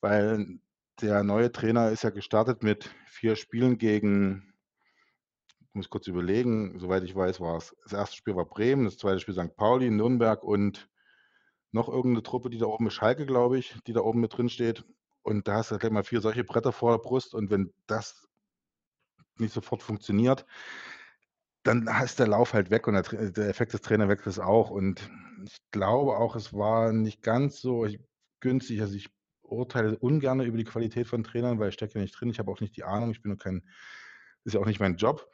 weil 0.00 0.58
der 1.00 1.24
neue 1.24 1.50
Trainer 1.50 1.90
ist 1.90 2.04
ja 2.04 2.10
gestartet 2.10 2.62
mit 2.62 2.94
vier 3.06 3.36
Spielen 3.36 3.78
gegen, 3.78 4.52
ich 5.60 5.74
muss 5.74 5.88
kurz 5.90 6.08
überlegen, 6.08 6.78
soweit 6.78 7.02
ich 7.04 7.16
weiß, 7.16 7.40
war 7.40 7.56
es, 7.56 7.74
das 7.84 7.94
erste 7.94 8.16
Spiel 8.16 8.36
war 8.36 8.44
Bremen, 8.44 8.84
das 8.84 8.98
zweite 8.98 9.20
Spiel 9.20 9.34
St. 9.34 9.56
Pauli, 9.56 9.90
Nürnberg 9.90 10.42
und 10.44 10.90
noch 11.72 11.88
irgendeine 11.88 12.22
Truppe, 12.22 12.50
die 12.50 12.58
da 12.58 12.66
oben 12.66 12.88
ist, 12.88 12.94
Schalke, 12.94 13.24
glaube 13.26 13.58
ich, 13.58 13.78
die 13.86 13.94
da 13.94 14.00
oben 14.02 14.20
mit 14.20 14.36
drin 14.36 14.50
steht. 14.50 14.84
Und 15.22 15.48
da 15.48 15.56
hast 15.56 15.70
du 15.70 15.78
gleich 15.78 15.92
mal 15.92 16.04
vier 16.04 16.20
solche 16.20 16.44
Bretter 16.44 16.72
vor 16.72 16.92
der 16.92 17.02
Brust. 17.02 17.34
Und 17.34 17.50
wenn 17.50 17.72
das 17.86 18.25
nicht 19.40 19.54
sofort 19.54 19.82
funktioniert, 19.82 20.46
dann 21.62 21.88
ist 22.04 22.18
der 22.18 22.28
Lauf 22.28 22.54
halt 22.54 22.70
weg 22.70 22.86
und 22.86 22.94
der, 22.94 23.30
der 23.30 23.48
Effekt 23.48 23.72
des 23.72 23.80
Trainerwechsels 23.80 24.38
auch. 24.38 24.70
Und 24.70 25.10
ich 25.44 25.58
glaube 25.72 26.16
auch, 26.16 26.36
es 26.36 26.52
war 26.52 26.92
nicht 26.92 27.22
ganz 27.22 27.60
so 27.60 27.86
günstig. 28.40 28.80
Also 28.80 28.94
ich 28.94 29.08
urteile 29.42 29.98
ungern 29.98 30.40
über 30.40 30.58
die 30.58 30.64
Qualität 30.64 31.06
von 31.06 31.24
Trainern, 31.24 31.58
weil 31.58 31.68
ich 31.68 31.74
stecke 31.74 31.94
ja 31.94 32.00
nicht 32.00 32.18
drin. 32.18 32.30
Ich 32.30 32.38
habe 32.38 32.50
auch 32.50 32.60
nicht 32.60 32.76
die 32.76 32.84
Ahnung. 32.84 33.10
Ich 33.10 33.22
bin 33.22 33.30
nur 33.30 33.38
kein, 33.38 33.62
ist 34.44 34.54
ja 34.54 34.60
auch 34.60 34.66
nicht 34.66 34.80
mein 34.80 34.96
Job. 34.96 35.28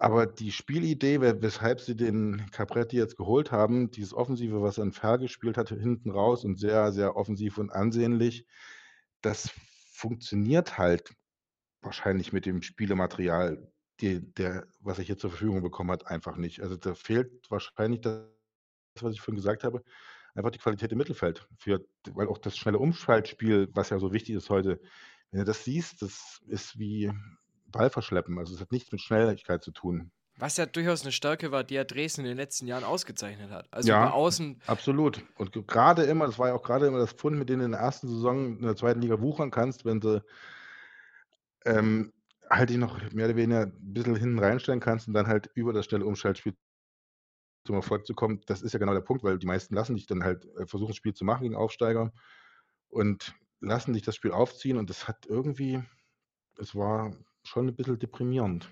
Aber 0.00 0.26
die 0.26 0.52
Spielidee, 0.52 1.20
weshalb 1.20 1.80
sie 1.80 1.96
den 1.96 2.48
Capretti 2.52 2.96
jetzt 2.96 3.16
geholt 3.16 3.50
haben, 3.50 3.90
dieses 3.90 4.14
Offensive, 4.14 4.62
was 4.62 4.78
er 4.78 4.84
in 4.84 4.92
Fer 4.92 5.18
gespielt 5.18 5.56
hat, 5.56 5.70
hinten 5.70 6.10
raus 6.12 6.44
und 6.44 6.58
sehr, 6.58 6.92
sehr 6.92 7.16
offensiv 7.16 7.58
und 7.58 7.70
ansehnlich, 7.70 8.46
das 9.22 9.50
funktioniert 9.92 10.78
halt 10.78 11.12
wahrscheinlich 11.82 12.32
mit 12.32 12.46
dem 12.46 12.62
Spielematerial, 12.62 13.70
die, 14.00 14.20
der, 14.34 14.66
was 14.80 14.98
ich 14.98 15.06
hier 15.06 15.18
zur 15.18 15.30
Verfügung 15.30 15.62
bekommen 15.62 15.90
hat, 15.90 16.06
einfach 16.06 16.36
nicht. 16.36 16.60
Also 16.60 16.76
da 16.76 16.94
fehlt 16.94 17.50
wahrscheinlich 17.50 18.00
das, 18.00 18.22
was 19.00 19.12
ich 19.12 19.20
vorhin 19.20 19.36
gesagt 19.36 19.64
habe, 19.64 19.82
einfach 20.34 20.50
die 20.50 20.58
Qualität 20.58 20.92
im 20.92 20.98
Mittelfeld. 20.98 21.46
Für, 21.58 21.84
weil 22.10 22.28
auch 22.28 22.38
das 22.38 22.56
schnelle 22.56 22.78
Umschaltspiel, 22.78 23.68
was 23.72 23.90
ja 23.90 23.98
so 23.98 24.12
wichtig 24.12 24.36
ist 24.36 24.50
heute, 24.50 24.80
wenn 25.30 25.40
du 25.40 25.46
das 25.46 25.64
siehst, 25.64 26.02
das 26.02 26.40
ist 26.46 26.78
wie 26.78 27.12
Ball 27.66 27.90
verschleppen. 27.90 28.38
Also 28.38 28.54
es 28.54 28.60
hat 28.60 28.72
nichts 28.72 28.90
mit 28.92 29.00
Schnelligkeit 29.00 29.62
zu 29.62 29.72
tun. 29.72 30.10
Was 30.38 30.56
ja 30.56 30.66
durchaus 30.66 31.02
eine 31.02 31.10
Stärke 31.10 31.50
war, 31.50 31.64
die 31.64 31.74
ja 31.74 31.82
Dresden 31.82 32.20
in 32.20 32.28
den 32.28 32.36
letzten 32.36 32.68
Jahren 32.68 32.84
ausgezeichnet 32.84 33.50
hat. 33.50 33.66
Also 33.72 33.88
ja, 33.88 34.10
außen. 34.10 34.62
Absolut. 34.66 35.24
Und 35.36 35.52
gerade 35.66 36.04
immer, 36.04 36.26
das 36.26 36.38
war 36.38 36.48
ja 36.48 36.54
auch 36.54 36.62
gerade 36.62 36.86
immer 36.86 36.98
das 36.98 37.12
Pfund, 37.12 37.36
mit 37.36 37.48
denen 37.48 37.58
du 37.58 37.64
in 37.66 37.72
der 37.72 37.80
ersten 37.80 38.06
Saison 38.06 38.56
in 38.56 38.62
der 38.62 38.76
zweiten 38.76 39.00
Liga 39.00 39.20
wuchern 39.20 39.50
kannst, 39.50 39.84
wenn 39.84 39.98
du 39.98 40.22
ähm, 41.68 42.12
halt 42.50 42.70
dich 42.70 42.78
noch 42.78 42.98
mehr 43.12 43.26
oder 43.26 43.36
weniger 43.36 43.62
ein 43.62 43.92
bisschen 43.92 44.16
hinten 44.16 44.38
reinstellen 44.38 44.80
kannst 44.80 45.08
und 45.08 45.14
dann 45.14 45.26
halt 45.26 45.50
über 45.54 45.72
das 45.72 45.86
schnelle 45.86 46.06
Umschaltspiel 46.06 46.54
zum 47.64 47.76
Erfolg 47.76 48.06
zu 48.06 48.14
kommen. 48.14 48.40
Das 48.46 48.62
ist 48.62 48.72
ja 48.72 48.78
genau 48.78 48.94
der 48.94 49.02
Punkt, 49.02 49.22
weil 49.22 49.38
die 49.38 49.46
meisten 49.46 49.74
lassen 49.74 49.96
dich 49.96 50.06
dann 50.06 50.24
halt 50.24 50.46
äh, 50.56 50.66
versuchen, 50.66 50.88
das 50.88 50.96
Spiel 50.96 51.14
zu 51.14 51.24
machen 51.24 51.42
gegen 51.42 51.54
Aufsteiger 51.54 52.12
und 52.88 53.34
lassen 53.60 53.92
dich 53.92 54.02
das 54.02 54.16
Spiel 54.16 54.32
aufziehen 54.32 54.78
und 54.78 54.88
das 54.88 55.08
hat 55.08 55.26
irgendwie, 55.26 55.82
es 56.58 56.74
war 56.74 57.12
schon 57.42 57.68
ein 57.68 57.76
bisschen 57.76 57.98
deprimierend. 57.98 58.68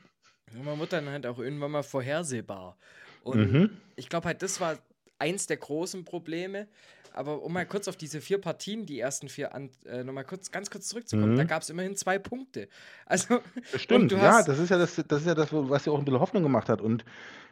Man 0.52 0.78
wird 0.78 0.92
dann 0.92 1.08
halt 1.08 1.26
auch 1.26 1.38
irgendwann 1.38 1.72
mal 1.72 1.82
vorhersehbar. 1.82 2.78
Und 3.22 3.52
mhm. 3.52 3.76
ich 3.96 4.08
glaube 4.08 4.28
halt, 4.28 4.42
das 4.42 4.60
war 4.60 4.78
eins 5.18 5.46
der 5.46 5.56
großen 5.56 6.04
Probleme. 6.04 6.68
Aber 7.16 7.42
um 7.42 7.52
mal 7.52 7.66
kurz 7.66 7.88
auf 7.88 7.96
diese 7.96 8.20
vier 8.20 8.40
Partien, 8.40 8.84
die 8.84 9.00
ersten 9.00 9.28
vier, 9.28 9.54
an, 9.54 9.70
äh, 9.86 10.04
nochmal 10.04 10.24
kurz, 10.24 10.50
ganz 10.50 10.70
kurz 10.70 10.88
zurückzukommen, 10.88 11.32
mhm. 11.32 11.36
da 11.36 11.44
gab 11.44 11.62
es 11.62 11.70
immerhin 11.70 11.96
zwei 11.96 12.18
Punkte. 12.18 12.68
Also, 13.06 13.40
Stimmt, 13.76 14.12
ja, 14.12 14.42
das 14.42 14.58
ist 14.58 14.68
ja 14.68 14.78
das, 14.78 14.96
das 14.96 15.20
ist 15.20 15.26
ja 15.26 15.34
das, 15.34 15.52
was 15.52 15.86
ja 15.86 15.92
auch 15.92 15.98
ein 15.98 16.04
bisschen 16.04 16.20
Hoffnung 16.20 16.42
gemacht 16.42 16.68
hat. 16.68 16.80
Und 16.80 17.04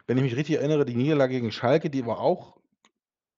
wenn 0.05 0.17
ich 0.17 0.23
mich 0.23 0.35
richtig 0.35 0.57
erinnere, 0.57 0.85
die 0.85 0.95
Niederlage 0.95 1.33
gegen 1.33 1.51
Schalke, 1.51 1.89
die 1.89 2.05
war 2.05 2.19
auch 2.19 2.57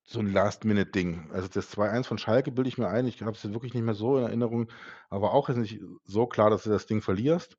so 0.03 0.19
ein 0.19 0.33
Last-Minute-Ding. 0.33 1.29
Also 1.31 1.47
das 1.47 1.71
2-1 1.77 2.05
von 2.05 2.17
Schalke 2.17 2.51
bilde 2.51 2.69
ich 2.69 2.77
mir 2.77 2.87
ein, 2.87 3.07
ich 3.07 3.21
habe 3.21 3.37
es 3.37 3.53
wirklich 3.53 3.73
nicht 3.73 3.83
mehr 3.83 3.93
so 3.93 4.17
in 4.17 4.23
Erinnerung, 4.23 4.69
aber 5.09 5.33
auch 5.33 5.49
ist 5.49 5.57
nicht 5.57 5.81
so 6.05 6.25
klar, 6.25 6.49
dass 6.49 6.63
du 6.63 6.69
das 6.69 6.87
Ding 6.87 7.01
verlierst. 7.01 7.57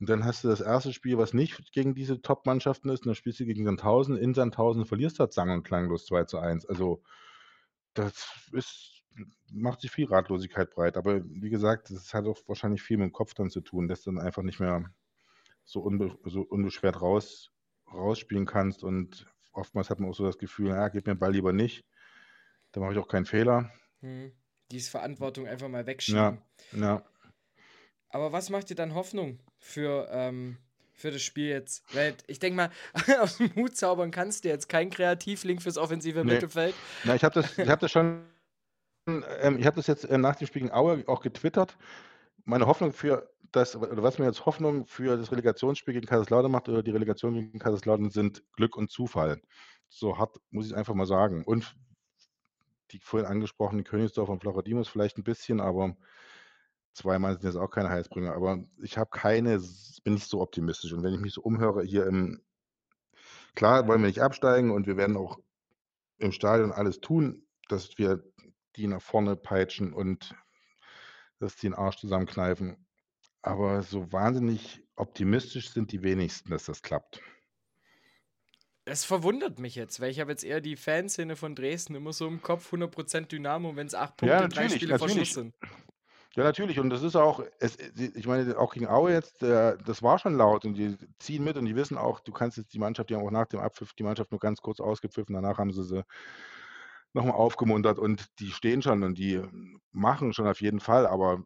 Und 0.00 0.08
dann 0.08 0.24
hast 0.24 0.42
du 0.42 0.48
das 0.48 0.60
erste 0.60 0.92
Spiel, 0.92 1.18
was 1.18 1.34
nicht 1.34 1.72
gegen 1.72 1.94
diese 1.94 2.20
Top-Mannschaften 2.20 2.88
ist, 2.88 3.00
und 3.00 3.08
dann 3.08 3.14
spielst 3.14 3.40
du 3.40 3.44
gegen 3.44 3.64
Sandhausen, 3.66 4.16
in 4.16 4.34
Sandhausen 4.34 4.86
verlierst 4.86 5.18
du 5.18 5.20
halt 5.20 5.34
sang- 5.34 5.50
und 5.50 5.62
klanglos 5.62 6.06
2 6.06 6.24
zu 6.24 6.38
1. 6.38 6.66
Also, 6.66 7.02
das 7.94 8.48
ist, 8.52 9.02
macht 9.50 9.80
sich 9.80 9.90
viel 9.90 10.06
Ratlosigkeit 10.06 10.70
breit. 10.70 10.96
Aber 10.96 11.22
wie 11.24 11.50
gesagt, 11.50 11.90
das 11.90 12.14
hat 12.14 12.26
auch 12.26 12.38
wahrscheinlich 12.46 12.82
viel 12.82 12.96
mit 12.96 13.06
dem 13.06 13.12
Kopf 13.12 13.34
dann 13.34 13.50
zu 13.50 13.60
tun, 13.60 13.88
dass 13.88 14.02
du 14.02 14.12
dann 14.12 14.24
einfach 14.24 14.42
nicht 14.42 14.60
mehr 14.60 14.92
so, 15.64 15.80
unbe 15.80 16.18
so 16.24 16.42
unbeschwert 16.42 17.00
raus, 17.00 17.52
rausspielen 17.92 18.46
kannst. 18.46 18.82
Und 18.84 19.26
oftmals 19.52 19.90
hat 19.90 20.00
man 20.00 20.10
auch 20.10 20.14
so 20.14 20.24
das 20.24 20.38
Gefühl, 20.38 20.68
ja, 20.68 20.88
gib 20.88 21.06
mir 21.06 21.14
den 21.14 21.18
Ball 21.18 21.32
lieber 21.32 21.52
nicht. 21.52 21.84
Da 22.72 22.80
mache 22.80 22.92
ich 22.92 22.98
auch 22.98 23.08
keinen 23.08 23.26
Fehler. 23.26 23.72
Hm. 24.00 24.32
Diese 24.70 24.90
Verantwortung 24.90 25.48
einfach 25.48 25.68
mal 25.68 25.86
wegschieben. 25.86 26.40
Ja, 26.72 26.78
ja. 26.78 27.04
Aber 28.08 28.32
was 28.32 28.50
macht 28.50 28.70
dir 28.70 28.76
dann 28.76 28.94
Hoffnung 28.94 29.40
für, 29.58 30.08
ähm, 30.10 30.58
für 31.00 31.10
das 31.10 31.22
Spiel 31.22 31.48
jetzt? 31.48 31.82
Weil 31.94 32.14
ich 32.26 32.38
denke 32.38 32.56
mal, 32.56 32.70
aus 33.20 33.38
dem 33.38 33.54
Hut 33.54 33.76
zaubern 33.76 34.10
kannst 34.10 34.44
du 34.44 34.48
jetzt 34.48 34.68
kein 34.68 34.90
Kreativlink 34.90 35.62
fürs 35.62 35.78
offensive 35.78 36.24
nee. 36.24 36.34
Mittelfeld. 36.34 36.74
Na, 37.04 37.14
ich 37.14 37.24
habe 37.24 37.40
das, 37.40 37.56
hab 37.58 37.80
das 37.80 37.90
schon, 37.90 38.22
ähm, 39.06 39.58
ich 39.58 39.66
habe 39.66 39.76
das 39.76 39.86
jetzt 39.86 40.04
äh, 40.04 40.18
nach 40.18 40.36
dem 40.36 40.46
Spiel 40.46 40.62
gegen 40.62 40.74
Aue 40.74 41.04
auch 41.06 41.22
getwittert. 41.22 41.76
Meine 42.44 42.66
Hoffnung 42.66 42.92
für 42.92 43.30
das, 43.52 43.76
oder 43.76 44.02
was 44.02 44.18
mir 44.18 44.26
jetzt 44.26 44.46
Hoffnung 44.46 44.86
für 44.86 45.16
das 45.16 45.32
Relegationsspiel 45.32 45.94
gegen 45.94 46.06
Kaiserslautern 46.06 46.50
macht, 46.50 46.68
oder 46.68 46.82
die 46.82 46.90
Relegation 46.90 47.34
gegen 47.34 47.58
Kaiserslautern, 47.58 48.10
sind 48.10 48.42
Glück 48.52 48.76
und 48.76 48.90
Zufall. 48.90 49.40
So 49.88 50.18
hart 50.18 50.36
muss 50.50 50.66
ich 50.66 50.72
es 50.72 50.78
einfach 50.78 50.94
mal 50.94 51.06
sagen. 51.06 51.44
Und 51.44 51.74
die 52.92 53.00
vorhin 53.00 53.28
angesprochenen 53.28 53.84
Königsdorf 53.84 54.28
und 54.28 54.40
Floradimus 54.40 54.88
vielleicht 54.88 55.18
ein 55.18 55.24
bisschen, 55.24 55.60
aber 55.60 55.96
Zweimal 56.92 57.32
sind 57.32 57.44
jetzt 57.44 57.56
auch 57.56 57.70
keine 57.70 57.88
Heilsbringer, 57.88 58.34
aber 58.34 58.64
ich 58.82 58.98
habe 58.98 59.10
keine 59.10 59.60
bin 60.02 60.14
nicht 60.14 60.28
so 60.28 60.40
optimistisch. 60.40 60.92
Und 60.92 61.02
wenn 61.02 61.14
ich 61.14 61.20
mich 61.20 61.34
so 61.34 61.42
umhöre 61.42 61.82
hier 61.82 62.06
im 62.06 62.40
klar 63.54 63.86
wollen 63.86 64.00
wir 64.00 64.08
nicht 64.08 64.22
absteigen 64.22 64.70
und 64.70 64.86
wir 64.86 64.96
werden 64.96 65.16
auch 65.16 65.38
im 66.18 66.32
Stadion 66.32 66.72
alles 66.72 67.00
tun, 67.00 67.46
dass 67.68 67.98
wir 67.98 68.22
die 68.76 68.86
nach 68.86 69.02
vorne 69.02 69.36
peitschen 69.36 69.92
und 69.92 70.34
dass 71.38 71.56
die 71.56 71.66
den 71.66 71.74
Arsch 71.74 71.96
zusammenkneifen. 71.96 72.86
Aber 73.42 73.82
so 73.82 74.12
wahnsinnig 74.12 74.82
optimistisch 74.96 75.70
sind 75.70 75.92
die 75.92 76.02
wenigsten, 76.02 76.50
dass 76.50 76.64
das 76.64 76.82
klappt. 76.82 77.22
Es 78.84 79.04
verwundert 79.04 79.58
mich 79.58 79.74
jetzt, 79.76 80.00
weil 80.00 80.10
ich 80.10 80.20
habe 80.20 80.30
jetzt 80.30 80.44
eher 80.44 80.60
die 80.60 80.76
Fanszene 80.76 81.36
von 81.36 81.54
Dresden 81.54 81.94
immer 81.94 82.12
so 82.12 82.26
im 82.26 82.42
Kopf, 82.42 82.72
100% 82.72 83.28
Dynamo, 83.28 83.76
wenn 83.76 83.86
es 83.86 83.94
acht 83.94 84.16
Punkte, 84.16 84.36
Ja, 84.36 84.48
drei 84.48 84.68
Spiele 84.68 84.98
vor 84.98 85.08
Schluss 85.08 85.34
sind. 85.34 85.54
Ja, 86.36 86.44
natürlich. 86.44 86.78
Und 86.78 86.90
das 86.90 87.02
ist 87.02 87.16
auch, 87.16 87.42
es, 87.58 87.76
ich 87.78 88.26
meine, 88.26 88.56
auch 88.58 88.72
gegen 88.72 88.86
Aue 88.86 89.12
jetzt, 89.12 89.42
der, 89.42 89.76
das 89.78 90.02
war 90.02 90.18
schon 90.18 90.34
laut 90.36 90.64
und 90.64 90.74
die 90.74 90.96
ziehen 91.18 91.42
mit 91.42 91.56
und 91.56 91.64
die 91.64 91.74
wissen 91.74 91.98
auch, 91.98 92.20
du 92.20 92.30
kannst 92.32 92.56
jetzt 92.56 92.72
die 92.72 92.78
Mannschaft, 92.78 93.10
die 93.10 93.16
haben 93.16 93.26
auch 93.26 93.32
nach 93.32 93.46
dem 93.46 93.58
Abpfiff 93.60 93.94
die 93.94 94.04
Mannschaft 94.04 94.30
nur 94.30 94.38
ganz 94.38 94.60
kurz 94.60 94.78
ausgepfiffen, 94.80 95.34
danach 95.34 95.58
haben 95.58 95.72
sie 95.72 95.82
sie 95.82 96.04
nochmal 97.12 97.34
aufgemuntert 97.34 97.98
und 97.98 98.26
die 98.38 98.50
stehen 98.50 98.82
schon 98.82 99.02
und 99.02 99.18
die 99.18 99.42
machen 99.92 100.32
schon 100.32 100.46
auf 100.46 100.60
jeden 100.60 100.80
Fall, 100.80 101.06
aber 101.06 101.42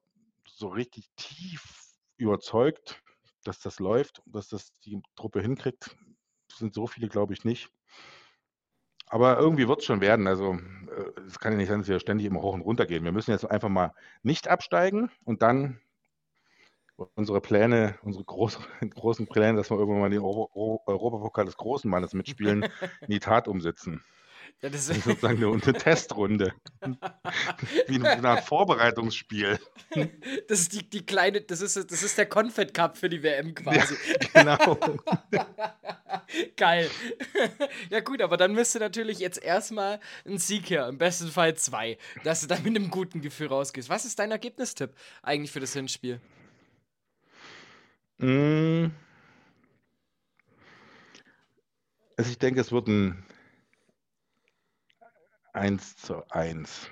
so 0.46 0.68
richtig 0.68 1.08
tief 1.16 1.92
überzeugt, 2.16 3.02
dass 3.44 3.60
das 3.60 3.78
läuft, 3.78 4.22
dass 4.26 4.48
das 4.48 4.72
die 4.84 5.00
Truppe 5.16 5.40
hinkriegt, 5.40 5.96
sind 6.52 6.74
so 6.74 6.86
viele, 6.86 7.08
glaube 7.08 7.32
ich, 7.32 7.44
nicht. 7.44 7.70
Aber 9.06 9.38
irgendwie 9.38 9.68
wird 9.68 9.80
es 9.80 9.84
schon 9.84 10.00
werden. 10.00 10.26
Also 10.26 10.54
äh, 10.54 11.20
es 11.26 11.38
kann 11.38 11.52
ja 11.52 11.58
nicht 11.58 11.68
sein, 11.68 11.80
dass 11.80 11.88
wir 11.88 12.00
ständig 12.00 12.26
immer 12.26 12.42
hoch 12.42 12.54
und 12.54 12.62
runter 12.62 12.87
gehen. 12.87 13.04
Wir 13.04 13.12
müssen 13.12 13.30
jetzt 13.30 13.50
einfach 13.50 13.68
mal 13.68 13.92
nicht 14.23 14.49
absteigen 14.49 15.11
und 15.25 15.42
dann 15.42 15.80
unsere 17.14 17.40
Pläne, 17.40 17.99
unsere 18.02 18.25
groß, 18.25 18.58
großen 18.90 19.26
Pläne, 19.26 19.56
dass 19.56 19.70
wir 19.70 19.78
irgendwann 19.78 20.00
mal 20.00 20.11
den 20.11 20.20
Europapokal 20.20 21.44
des 21.44 21.56
großen 21.56 21.90
Mannes 21.90 22.14
mitspielen, 22.14 22.64
in 23.00 23.08
die 23.08 23.20
Tat 23.20 23.49
umsetzen. 23.49 24.04
Ja, 24.62 24.70
das 24.70 24.88
ist 24.88 25.04
sozusagen 25.04 25.44
eine, 25.44 25.52
eine 25.52 25.73
Testrunde. 25.75 26.54
Wie 27.87 28.04
eine 28.04 28.28
Art 28.28 28.44
Vorbereitungsspiel. 28.44 29.58
Das 30.49 30.61
ist 30.61 30.73
die, 30.73 30.88
die 30.88 31.04
kleine, 31.04 31.42
das 31.42 31.61
ist, 31.61 31.76
das 31.76 32.02
ist 32.02 32.16
der 32.16 32.26
Confed 32.26 32.73
Cup 32.73 32.96
für 32.96 33.08
die 33.08 33.23
WM 33.23 33.54
quasi. 33.54 33.94
Ja, 34.34 34.56
genau. 34.56 34.78
Geil. 36.56 36.90
Ja, 37.90 38.00
gut, 38.00 38.23
aber 38.23 38.37
dann 38.37 38.54
müsste 38.54 38.78
natürlich 38.78 39.18
jetzt 39.18 39.42
erstmal 39.42 40.00
ein 40.25 40.38
Sieg 40.38 40.70
her, 40.70 40.88
im 40.88 40.99
besten 40.99 41.28
Fall 41.28 41.54
zwei, 41.56 41.99
dass 42.23 42.40
du 42.40 42.46
dann 42.46 42.62
mit 42.62 42.75
einem 42.75 42.90
guten 42.90 43.20
Gefühl 43.20 43.49
rausgehst. 43.49 43.88
Was 43.88 44.04
ist 44.04 44.18
dein 44.18 44.30
Ergebnistipp 44.30 44.94
eigentlich 45.23 45.52
für 45.52 45.61
das 45.61 45.75
Hinspiel? 45.75 46.20
Mm. 48.18 48.87
Also 52.16 52.30
ich 52.30 52.38
denke, 52.38 52.61
es 52.61 52.70
wird 52.70 52.88
ein 52.88 53.25
1 55.54 55.96
zu 55.96 56.28
1. 56.30 56.90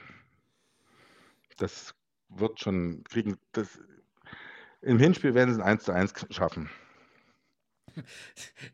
Das 1.57 1.95
wird 2.29 2.61
schon 2.61 3.05
kriegen. 3.05 3.39
Das, 3.53 3.79
Im 4.81 4.99
Hinspiel 4.99 5.35
werden 5.35 5.55
sie 5.55 5.61
ein 5.63 5.69
1 5.73 5.85
zu 5.85 5.93
1 5.93 6.13
schaffen. 6.31 6.71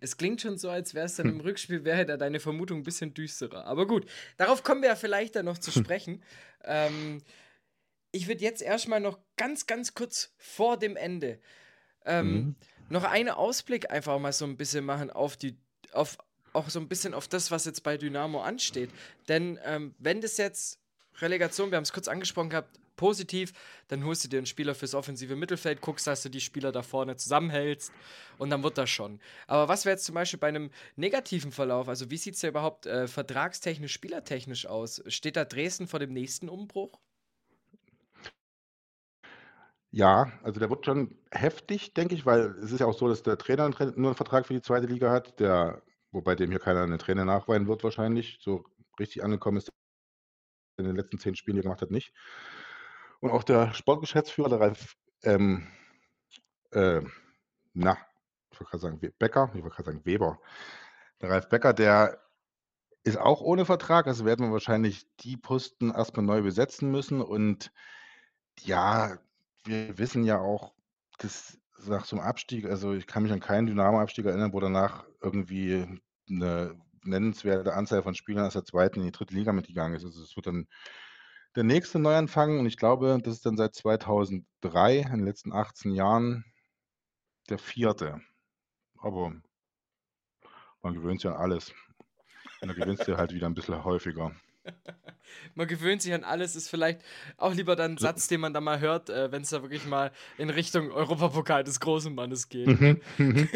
Es 0.01 0.17
klingt 0.17 0.41
schon 0.41 0.59
so, 0.59 0.71
als 0.71 0.95
wäre 0.95 1.07
es 1.07 1.17
dann 1.17 1.29
im 1.29 1.41
Rückspiel, 1.41 1.85
wäre 1.85 2.07
da 2.07 2.17
deine 2.17 2.39
Vermutung 2.39 2.79
ein 2.79 2.85
bisschen 2.85 3.15
düsterer. 3.15 3.65
Aber 3.67 3.87
gut, 3.87 4.09
darauf 4.37 4.63
kommen 4.63 4.83
wir 4.83 4.91
ja 4.91 4.97
vielleicht 4.97 5.35
dann 5.35 5.45
noch 5.45 5.59
zu 5.59 5.71
sprechen. 5.73 6.23
ähm, 6.65 7.21
ich 8.11 8.27
würde 8.29 8.43
jetzt 8.43 8.63
erstmal 8.63 9.01
noch 9.01 9.19
ganz, 9.37 9.67
ganz 9.67 9.95
kurz 9.95 10.33
vor 10.39 10.79
dem 10.79 10.97
Ende 10.97 11.41
ähm, 12.07 12.33
mhm. 12.33 12.57
noch 12.89 13.05
einen 13.05 13.29
Ausblick 13.29 13.91
einfach 13.91 14.19
mal 14.19 14.33
so 14.33 14.45
ein 14.45 14.57
bisschen 14.57 14.85
machen 14.85 15.11
auf 15.11 15.37
die, 15.37 15.59
auf 15.93 16.19
auch 16.59 16.69
so 16.71 16.81
ein 16.81 16.89
bisschen 16.89 17.15
auf 17.15 17.29
das, 17.29 17.51
was 17.51 17.65
jetzt 17.65 17.83
bei 17.83 17.97
Dynamo 17.97 18.43
ansteht. 18.43 18.91
Denn 19.29 19.59
ähm, 19.65 19.95
wenn 19.99 20.21
das 20.21 20.37
jetzt 20.37 20.79
Relegation, 21.21 21.71
wir 21.71 21.77
haben 21.77 21.85
es 21.85 21.93
kurz 21.93 22.09
angesprochen 22.09 22.51
gehabt, 22.51 22.79
positiv, 22.99 23.53
dann 23.87 24.05
holst 24.05 24.25
du 24.25 24.29
dir 24.29 24.39
einen 24.39 24.47
Spieler 24.47 24.75
fürs 24.75 24.95
offensive 24.95 25.37
Mittelfeld, 25.37 25.81
guckst, 25.81 26.07
dass 26.07 26.23
du 26.23 26.29
die 26.29 26.41
Spieler 26.41 26.73
da 26.73 26.83
vorne 26.83 27.17
zusammenhältst 27.17 27.93
und 28.37 28.51
dann 28.51 28.63
wird 28.63 28.77
das 28.77 28.91
schon. 28.91 29.21
Aber 29.47 29.69
was 29.69 29.87
wäre 29.87 29.95
jetzt 29.95 30.05
zum 30.05 30.17
Beispiel 30.17 30.39
bei 30.39 30.49
einem 30.49 30.71
negativen 30.97 31.53
Verlauf? 31.53 31.89
Also, 31.89 32.11
wie 32.11 32.19
sieht 32.19 32.35
es 32.35 32.41
da 32.41 32.49
überhaupt 32.49 32.85
äh, 32.87 33.09
vertragstechnisch, 33.09 33.93
spielertechnisch 33.93 34.67
aus? 34.67 35.03
Steht 35.07 35.37
da 35.37 35.47
Dresden 35.47 35.87
vor 35.87 36.01
dem 36.01 36.13
nächsten 36.13 36.51
Umbruch? 36.51 36.99
Ja, 39.91 40.33
also 40.43 40.61
der 40.61 40.69
wird 40.69 40.85
schon 40.85 41.17
heftig, 41.31 41.95
denke 41.95 42.15
ich, 42.15 42.27
weil 42.27 42.55
es 42.63 42.73
ist 42.73 42.81
ja 42.81 42.87
auch 42.87 42.99
so, 42.99 43.09
dass 43.09 43.23
der 43.23 43.39
Trainer 43.39 43.71
nur 43.71 44.09
einen 44.09 44.15
Vertrag 44.15 44.47
für 44.47 44.53
die 44.53 44.61
zweite 44.61 44.87
Liga 44.87 45.11
hat, 45.11 45.41
der, 45.41 45.81
wobei 46.13 46.35
dem 46.35 46.51
hier 46.51 46.61
keiner 46.61 46.83
einen 46.83 46.99
Trainer 46.99 47.25
nachweinen 47.25 47.69
wird 47.69 47.85
wahrscheinlich. 47.85 48.39
So 48.41 48.65
richtig 48.99 49.25
angekommen 49.25 49.59
ist 49.59 49.71
in 50.77 50.85
den 50.85 50.97
letzten 50.97 51.19
zehn 51.19 51.35
Spielen, 51.35 51.57
die 51.57 51.63
gemacht 51.63 51.83
hat, 51.83 51.91
nicht. 51.91 52.13
Und 53.21 53.31
auch 53.31 53.43
der 53.43 53.75
Sportgeschäftsführer, 53.75 54.49
der 54.49 54.61
Ralf, 54.61 54.97
ähm, 55.23 55.67
äh, 56.71 57.03
na, 57.75 57.99
ich 58.51 58.61
wollte 58.61 58.71
gerade 58.71 58.83
sagen 58.83 59.13
Becker, 59.19 59.51
ich 59.55 59.63
wollte 59.63 59.77
gerade 59.77 59.91
sagen 59.91 60.05
Weber. 60.05 60.41
Der 61.21 61.31
Ralf 61.31 61.49
Becker, 61.49 61.73
der 61.73 62.21
ist 63.05 63.19
auch 63.19 63.41
ohne 63.41 63.65
Vertrag, 63.65 64.07
also 64.07 64.25
werden 64.25 64.47
wir 64.47 64.53
wahrscheinlich 64.53 65.07
die 65.21 65.37
Posten 65.37 65.91
erstmal 65.91 66.27
neu 66.27 66.43
besetzen 66.43 66.91
müssen. 66.91 67.21
Und 67.21 67.73
ja, 68.61 69.19
wir 69.65 69.99
wissen 69.99 70.25
ja 70.25 70.39
auch, 70.39 70.75
dass 71.19 71.59
nach 71.87 72.05
so 72.05 72.17
einem 72.17 72.25
Abstieg, 72.25 72.67
also 72.67 72.95
ich 72.95 73.07
kann 73.07 73.23
mich 73.23 73.33
an 73.33 73.41
keinen 73.41 73.67
Dynamo-Abstieg 73.67 74.27
erinnern, 74.27 74.53
wo 74.53 74.61
danach 74.61 75.05
irgendwie 75.23 75.87
eine 76.29 76.77
nennenswerte 77.05 77.75
Anzahl 77.75 78.03
von 78.03 78.15
Spielern 78.15 78.47
aus 78.47 78.53
der 78.55 78.65
zweiten 78.65 79.01
in 79.01 79.07
die 79.07 79.13
dritte 79.13 79.35
Liga 79.35 79.53
mitgegangen 79.53 79.97
ist. 79.97 80.05
Also 80.05 80.23
es 80.23 80.37
wird 80.37 80.47
dann 80.47 80.67
der 81.57 81.65
nächste 81.65 81.99
Neuanfang 81.99 82.59
und 82.59 82.67
ich 82.67 82.77
glaube, 82.77 83.19
das 83.23 83.35
ist 83.35 83.47
dann 83.47 83.57
seit 83.57 83.75
2003, 83.75 84.99
in 84.99 85.09
den 85.09 85.25
letzten 85.25 85.53
18 85.53 85.93
Jahren, 85.93 86.45
der 87.49 87.59
vierte. 87.59 88.21
Aber 88.99 89.33
man 90.83 90.95
gewöhnt 90.95 91.21
sich 91.21 91.31
an 91.31 91.37
alles. 91.37 91.73
Und 92.61 92.69
dann 92.69 92.77
gewinnst 92.77 93.07
du 93.07 93.17
halt 93.17 93.33
wieder 93.33 93.47
ein 93.47 93.55
bisschen 93.55 93.85
häufiger. 93.85 94.33
Man 95.55 95.67
gewöhnt 95.67 96.03
sich 96.03 96.13
an 96.13 96.25
alles, 96.25 96.57
ist 96.57 96.69
vielleicht 96.69 97.01
auch 97.37 97.55
lieber 97.55 97.77
dann 97.77 97.93
ein 97.93 97.99
Satz, 97.99 98.29
den 98.29 98.41
man 98.41 98.53
da 98.53 98.61
mal 98.61 98.81
hört, 98.81 99.11
äh, 99.11 99.31
wenn 99.33 99.43
es 99.43 99.51
da 99.51 99.63
wirklich 99.63 99.85
mal 99.87 100.13
in 100.37 100.51
Richtung 100.51 100.91
Europapokal 100.91 101.65
des 101.65 101.81
großen 101.81 102.15
Mannes 102.15 102.49
geht. 102.49 102.67
Mhm, 102.67 103.01
mhm. 103.19 103.49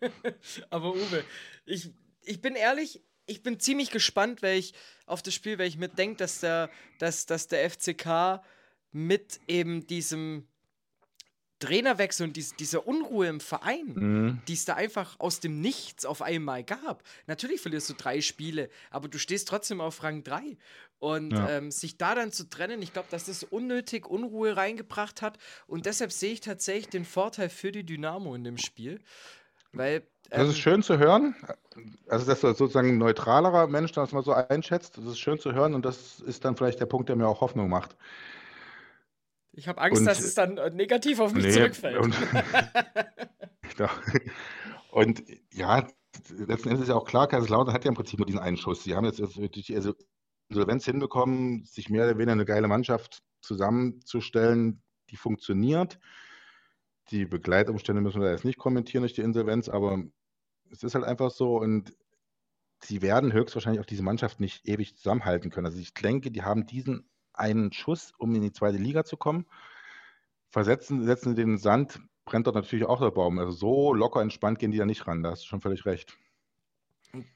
Aber 0.70 0.94
Uwe, 0.94 1.24
ich, 1.66 1.90
ich 2.22 2.40
bin 2.40 2.54
ehrlich, 2.54 3.02
ich 3.26 3.42
bin 3.42 3.60
ziemlich 3.60 3.90
gespannt, 3.90 4.42
weil 4.42 4.58
ich 4.58 4.74
auf 5.06 5.22
das 5.22 5.34
Spiel, 5.34 5.58
weil 5.58 5.68
ich 5.68 5.78
mir 5.78 5.88
denke, 5.88 6.16
dass 6.16 6.40
der, 6.40 6.70
dass, 6.98 7.26
dass 7.26 7.48
der 7.48 7.68
FCK 7.68 8.42
mit 8.92 9.40
eben 9.46 9.86
diesem 9.86 10.48
Trainerwechsel 11.60 12.26
und 12.26 12.36
dies, 12.36 12.56
dieser 12.56 12.86
Unruhe 12.86 13.28
im 13.28 13.40
Verein, 13.40 13.92
mhm. 13.94 14.42
die 14.48 14.54
es 14.54 14.64
da 14.64 14.74
einfach 14.74 15.14
aus 15.18 15.40
dem 15.40 15.60
Nichts 15.60 16.04
auf 16.04 16.22
einmal 16.22 16.64
gab. 16.64 17.04
Natürlich 17.26 17.60
verlierst 17.60 17.88
du 17.90 17.94
drei 17.94 18.20
Spiele, 18.20 18.68
aber 18.90 19.08
du 19.08 19.18
stehst 19.18 19.48
trotzdem 19.48 19.80
auf 19.80 20.02
Rang 20.02 20.24
3. 20.24 20.56
Und 20.98 21.32
ja. 21.32 21.48
ähm, 21.48 21.70
sich 21.70 21.96
da 21.96 22.14
dann 22.14 22.30
zu 22.30 22.50
trennen, 22.50 22.82
ich 22.82 22.92
glaube, 22.92 23.08
dass 23.10 23.24
das 23.24 23.42
unnötig 23.42 24.06
Unruhe 24.06 24.54
reingebracht 24.56 25.22
hat. 25.22 25.38
Und 25.66 25.86
deshalb 25.86 26.12
sehe 26.12 26.32
ich 26.32 26.40
tatsächlich 26.40 26.88
den 26.88 27.06
Vorteil 27.06 27.48
für 27.48 27.72
die 27.72 27.84
Dynamo 27.84 28.34
in 28.34 28.44
dem 28.44 28.58
Spiel. 28.58 29.00
Weil 29.72 30.02
das 30.28 30.48
ist 30.48 30.56
ähm, 30.56 30.60
schön 30.60 30.82
zu 30.82 30.98
hören. 30.98 31.34
Also, 32.08 32.26
dass 32.26 32.40
du 32.40 32.48
sozusagen 32.48 32.90
ein 32.90 32.98
neutralerer 32.98 33.66
Mensch 33.66 33.92
das 33.92 34.12
mal 34.12 34.22
so 34.22 34.32
einschätzt. 34.32 34.98
Das 34.98 35.04
ist 35.04 35.18
schön 35.18 35.38
zu 35.38 35.52
hören 35.52 35.74
und 35.74 35.84
das 35.84 36.20
ist 36.20 36.44
dann 36.44 36.56
vielleicht 36.56 36.80
der 36.80 36.86
Punkt, 36.86 37.08
der 37.08 37.16
mir 37.16 37.26
auch 37.26 37.40
Hoffnung 37.40 37.68
macht. 37.68 37.96
Ich 39.60 39.68
habe 39.68 39.78
Angst, 39.82 40.00
und, 40.00 40.06
dass 40.06 40.20
es 40.20 40.34
dann 40.34 40.56
äh, 40.56 40.70
negativ 40.70 41.20
auf 41.20 41.34
mich 41.34 41.44
nee, 41.44 41.52
zurückfällt. 41.52 41.98
Und, 41.98 42.16
und, 44.90 45.22
ja, 45.52 45.86
letzten 46.30 46.70
Endes 46.70 46.84
ist 46.84 46.88
ja 46.88 46.94
auch 46.94 47.04
klar, 47.04 47.28
Kaiserslautern 47.28 47.74
hat 47.74 47.84
ja 47.84 47.90
im 47.90 47.94
Prinzip 47.94 48.18
nur 48.18 48.24
diesen 48.24 48.40
einen 48.40 48.56
Schuss. 48.56 48.82
Sie 48.84 48.94
haben 48.94 49.04
jetzt 49.04 49.18
durch 49.18 49.50
die 49.50 49.74
Insolvenz 50.48 50.86
hinbekommen, 50.86 51.66
sich 51.66 51.90
mehr 51.90 52.04
oder 52.04 52.16
weniger 52.16 52.32
eine 52.32 52.46
geile 52.46 52.68
Mannschaft 52.68 53.22
zusammenzustellen, 53.42 54.82
die 55.10 55.16
funktioniert. 55.16 55.98
Die 57.10 57.26
Begleitumstände 57.26 58.00
müssen 58.00 58.22
wir 58.22 58.28
da 58.28 58.32
jetzt 58.32 58.46
nicht 58.46 58.58
kommentieren 58.58 59.02
durch 59.02 59.12
die 59.12 59.20
Insolvenz, 59.20 59.68
aber 59.68 60.02
es 60.70 60.82
ist 60.82 60.94
halt 60.94 61.04
einfach 61.04 61.30
so 61.30 61.58
und 61.58 61.94
sie 62.82 63.02
werden 63.02 63.34
höchstwahrscheinlich 63.34 63.82
auch 63.82 63.86
diese 63.86 64.02
Mannschaft 64.02 64.40
nicht 64.40 64.66
ewig 64.66 64.96
zusammenhalten 64.96 65.50
können. 65.50 65.66
Also 65.66 65.78
ich 65.78 65.92
denke, 65.92 66.30
die 66.30 66.44
haben 66.44 66.66
diesen 66.66 67.09
einen 67.40 67.72
Schuss, 67.72 68.12
um 68.18 68.34
in 68.34 68.42
die 68.42 68.52
zweite 68.52 68.78
Liga 68.78 69.04
zu 69.04 69.16
kommen. 69.16 69.46
Versetzen, 70.50 71.04
setzen 71.04 71.34
den 71.34 71.58
Sand, 71.58 72.00
brennt 72.24 72.46
dort 72.46 72.56
natürlich 72.56 72.86
auch 72.86 73.00
der 73.00 73.10
Baum. 73.10 73.38
Also 73.38 73.52
so 73.52 73.94
locker 73.94 74.20
entspannt 74.20 74.58
gehen 74.58 74.70
die 74.70 74.78
da 74.78 74.86
nicht 74.86 75.06
ran. 75.06 75.22
Da 75.22 75.30
hast 75.30 75.42
du 75.42 75.46
schon 75.46 75.60
völlig 75.60 75.86
recht. 75.86 76.16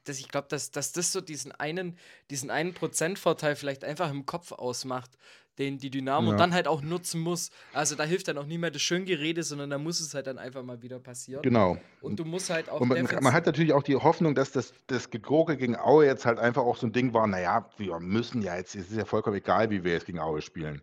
Das, 0.04 0.20
ich 0.20 0.28
glaube, 0.28 0.46
dass, 0.48 0.70
dass 0.70 0.92
das 0.92 1.10
so 1.10 1.20
diesen 1.20 1.50
einen, 1.50 1.98
diesen 2.30 2.50
einen 2.50 2.74
Prozentvorteil 2.74 3.56
vielleicht 3.56 3.82
einfach 3.82 4.10
im 4.10 4.24
Kopf 4.24 4.52
ausmacht, 4.52 5.18
den 5.58 5.78
die 5.78 5.90
Dynamo 5.90 6.32
ja. 6.32 6.36
dann 6.36 6.52
halt 6.52 6.66
auch 6.66 6.82
nutzen 6.82 7.20
muss. 7.20 7.50
Also 7.72 7.94
da 7.94 8.04
hilft 8.04 8.28
dann 8.28 8.38
auch 8.38 8.46
nicht 8.46 8.58
mehr 8.58 8.70
das 8.70 8.82
Schöngerede, 8.82 9.42
sondern 9.42 9.70
da 9.70 9.78
muss 9.78 10.00
es 10.00 10.14
halt 10.14 10.26
dann 10.26 10.38
einfach 10.38 10.62
mal 10.62 10.82
wieder 10.82 10.98
passieren. 10.98 11.42
Genau. 11.42 11.78
Und 12.00 12.18
du 12.18 12.24
musst 12.24 12.50
halt 12.50 12.68
auch. 12.68 12.80
Und 12.80 12.88
man, 12.88 13.06
man 13.22 13.32
hat 13.32 13.46
natürlich 13.46 13.72
auch 13.72 13.82
die 13.82 13.96
Hoffnung, 13.96 14.34
dass 14.34 14.52
das, 14.52 14.72
das 14.86 15.10
Gegurke 15.10 15.56
gegen 15.56 15.76
Aue 15.76 16.06
jetzt 16.06 16.26
halt 16.26 16.38
einfach 16.38 16.62
auch 16.62 16.76
so 16.76 16.86
ein 16.86 16.92
Ding 16.92 17.14
war, 17.14 17.26
naja, 17.26 17.68
wir 17.76 18.00
müssen 18.00 18.42
ja 18.42 18.56
jetzt, 18.56 18.74
es 18.74 18.90
ist 18.90 18.96
ja 18.96 19.04
vollkommen 19.04 19.36
egal, 19.36 19.70
wie 19.70 19.84
wir 19.84 19.92
jetzt 19.92 20.06
gegen 20.06 20.20
Aue 20.20 20.42
spielen. 20.42 20.82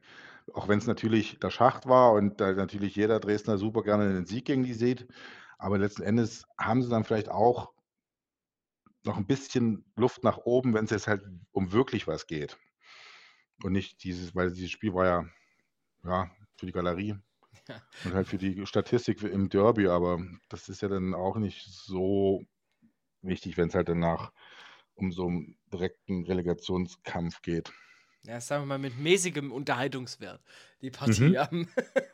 Auch 0.54 0.68
wenn 0.68 0.80
es 0.80 0.88
natürlich 0.88 1.40
der 1.40 1.52
Schacht 1.52 1.88
war 1.88 2.14
und 2.14 2.42
da 2.42 2.52
natürlich 2.54 2.96
jeder 2.96 3.20
Dresdner 3.20 3.58
super 3.58 3.84
gerne 3.84 4.12
den 4.12 4.26
Sieg 4.26 4.46
gegen 4.46 4.64
die 4.64 4.74
sieht. 4.74 5.08
Aber 5.58 5.78
letzten 5.78 6.02
Endes 6.02 6.46
haben 6.58 6.82
sie 6.82 6.90
dann 6.90 7.04
vielleicht 7.04 7.30
auch 7.30 7.72
noch 9.04 9.18
ein 9.18 9.26
bisschen 9.26 9.86
Luft 9.96 10.24
nach 10.24 10.38
oben, 10.38 10.74
wenn 10.74 10.86
es 10.86 10.92
jetzt 10.92 11.08
halt 11.08 11.24
um 11.52 11.72
wirklich 11.72 12.08
was 12.08 12.28
geht. 12.28 12.58
Und 13.64 13.74
nicht 13.74 14.04
dieses, 14.04 14.36
weil 14.36 14.52
dieses 14.52 14.72
Spiel 14.72 14.94
war 14.94 15.06
ja, 15.06 15.26
ja 16.04 16.32
für 16.56 16.66
die 16.66 16.72
Galerie 16.72 17.16
ja. 17.68 17.82
und 18.06 18.14
halt 18.14 18.28
für 18.28 18.38
die 18.38 18.66
Statistik 18.66 19.22
im 19.24 19.50
Derby, 19.50 19.88
aber 19.88 20.20
das 20.50 20.70
ist 20.70 20.82
ja 20.82 20.88
dann 20.88 21.14
auch 21.14 21.38
nicht 21.38 21.66
so 21.68 22.44
wichtig, 23.22 23.58
wenn 23.58 23.70
es 23.70 23.76
halt 23.76 23.90
danach 23.90 24.32
um 24.96 25.12
so 25.12 25.28
einen 25.28 25.58
direkten 25.72 26.26
Relegationskampf 26.26 27.42
geht. 27.42 27.72
Ja, 28.24 28.40
sagen 28.40 28.64
wir 28.64 28.68
mal 28.68 28.78
mit 28.78 29.00
mäßigem 29.00 29.52
Unterhaltungswert. 29.52 30.42
Die 30.82 30.92
Partie 30.92 31.30
mhm. 31.30 31.38
am, 31.38 31.68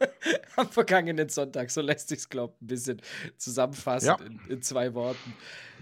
am, 0.56 0.70
vergangenen 0.70 1.28
Sonntag. 1.28 1.70
So 1.70 1.82
lässt 1.82 2.08
sich 2.08 2.20
es, 2.20 2.30
glaube 2.30 2.54
ich, 2.56 2.62
ein 2.62 2.68
bisschen 2.68 3.02
zusammenfassen 3.36 4.08
ja. 4.08 4.26
in, 4.26 4.40
in, 4.48 4.62
zwei 4.62 4.94
Worten. 4.94 5.34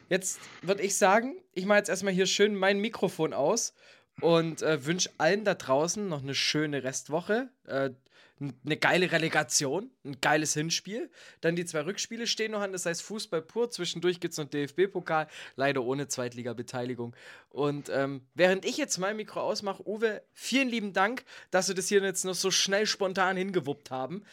Jetzt 0.10 0.40
würde 0.64 0.82
ich 0.82 0.98
sagen, 0.98 1.36
ich 1.54 1.66
mache 1.66 1.78
jetzt 1.78 1.90
erstmal 1.90 2.14
hier 2.14 2.26
schön 2.26 2.56
mein 2.56 2.80
Mikrofon 2.80 3.34
aus 3.34 3.76
und 4.22 4.62
äh, 4.62 4.86
wünsche 4.86 5.10
allen 5.18 5.44
da 5.44 5.56
draußen 5.56 6.08
noch 6.08 6.22
eine 6.22 6.36
schöne 6.36 6.84
Restwoche. 6.84 7.50
Äh, 7.66 7.92
eine 8.40 8.76
geile 8.76 9.12
Relegation, 9.14 9.90
ein 10.04 10.20
geiles 10.20 10.54
Hinspiel. 10.54 11.10
Dann 11.40 11.56
die 11.56 11.66
zwei 11.66 11.86
Rückspiele 11.86 12.28
stehen 12.28 12.52
noch 12.52 12.60
an, 12.60 12.74
das 12.74 12.86
heißt 12.86 13.02
Fußball 13.02 13.42
pur. 13.42 13.72
Zwischendurch 13.72 14.20
gibt 14.20 14.34
es 14.34 14.38
noch 14.38 14.46
DFB-Pokal, 14.46 15.28
leider 15.56 15.84
ohne 15.84 16.10
Zweitliga-Beteiligung. 16.10 17.16
Und 17.50 17.90
ähm, 17.90 18.28
während 18.34 18.66
ich 18.66 18.76
jetzt 18.76 18.98
mein 18.98 19.16
Mikro 19.16 19.40
ausmache, 19.40 19.88
Uwe, 19.88 20.22
vielen 20.34 20.68
lieben 20.68 20.92
Dank, 20.92 21.24
dass 21.50 21.70
wir 21.70 21.76
das 21.76 21.88
hier 21.88 22.04
jetzt 22.04 22.26
noch 22.26 22.36
so 22.36 22.52
schnell 22.52 22.86
spontan 22.88 23.38
hingewuppt 23.38 23.90
haben. 23.90 24.24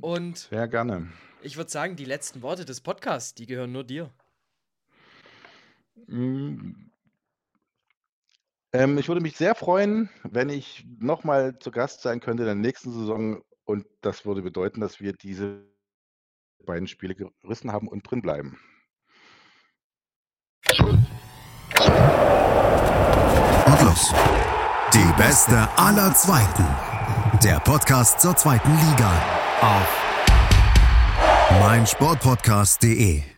Und 0.00 0.38
Sehr 0.38 0.68
gerne. 0.68 1.08
Ich 1.42 1.58
würde 1.58 1.70
sagen, 1.70 1.96
die 1.96 2.06
letzten 2.06 2.40
Worte 2.40 2.64
des 2.64 2.80
Podcasts, 2.80 3.34
die 3.34 3.46
gehören 3.46 3.72
nur 3.72 3.84
dir. 3.84 4.10
Mm, 6.06 6.72
ähm, 8.72 8.98
ich 8.98 9.08
würde 9.08 9.20
mich 9.20 9.36
sehr 9.36 9.54
freuen, 9.54 10.08
wenn 10.24 10.48
ich 10.48 10.86
nochmal 10.98 11.58
zu 11.58 11.70
Gast 11.70 12.02
sein 12.02 12.20
könnte 12.20 12.42
in 12.42 12.46
der 12.46 12.54
nächsten 12.54 12.92
Saison. 12.92 13.42
Und 13.64 13.86
das 14.00 14.24
würde 14.24 14.42
bedeuten, 14.42 14.80
dass 14.80 15.00
wir 15.00 15.12
diese 15.12 15.64
beiden 16.64 16.88
Spiele 16.88 17.14
gerissen 17.14 17.72
haben 17.72 17.88
und 17.88 18.10
drin 18.10 18.22
bleiben. 18.22 18.58
Und 23.66 23.82
los. 23.82 24.12
Die 24.94 25.12
beste 25.16 25.68
aller 25.76 26.12
Zweiten. 26.14 26.66
Der 27.42 27.60
Podcast 27.60 28.20
zur 28.20 28.36
zweiten 28.36 28.70
Liga. 28.70 29.10
Auf 29.60 30.02
meinsportpodcast.de. 31.60 33.31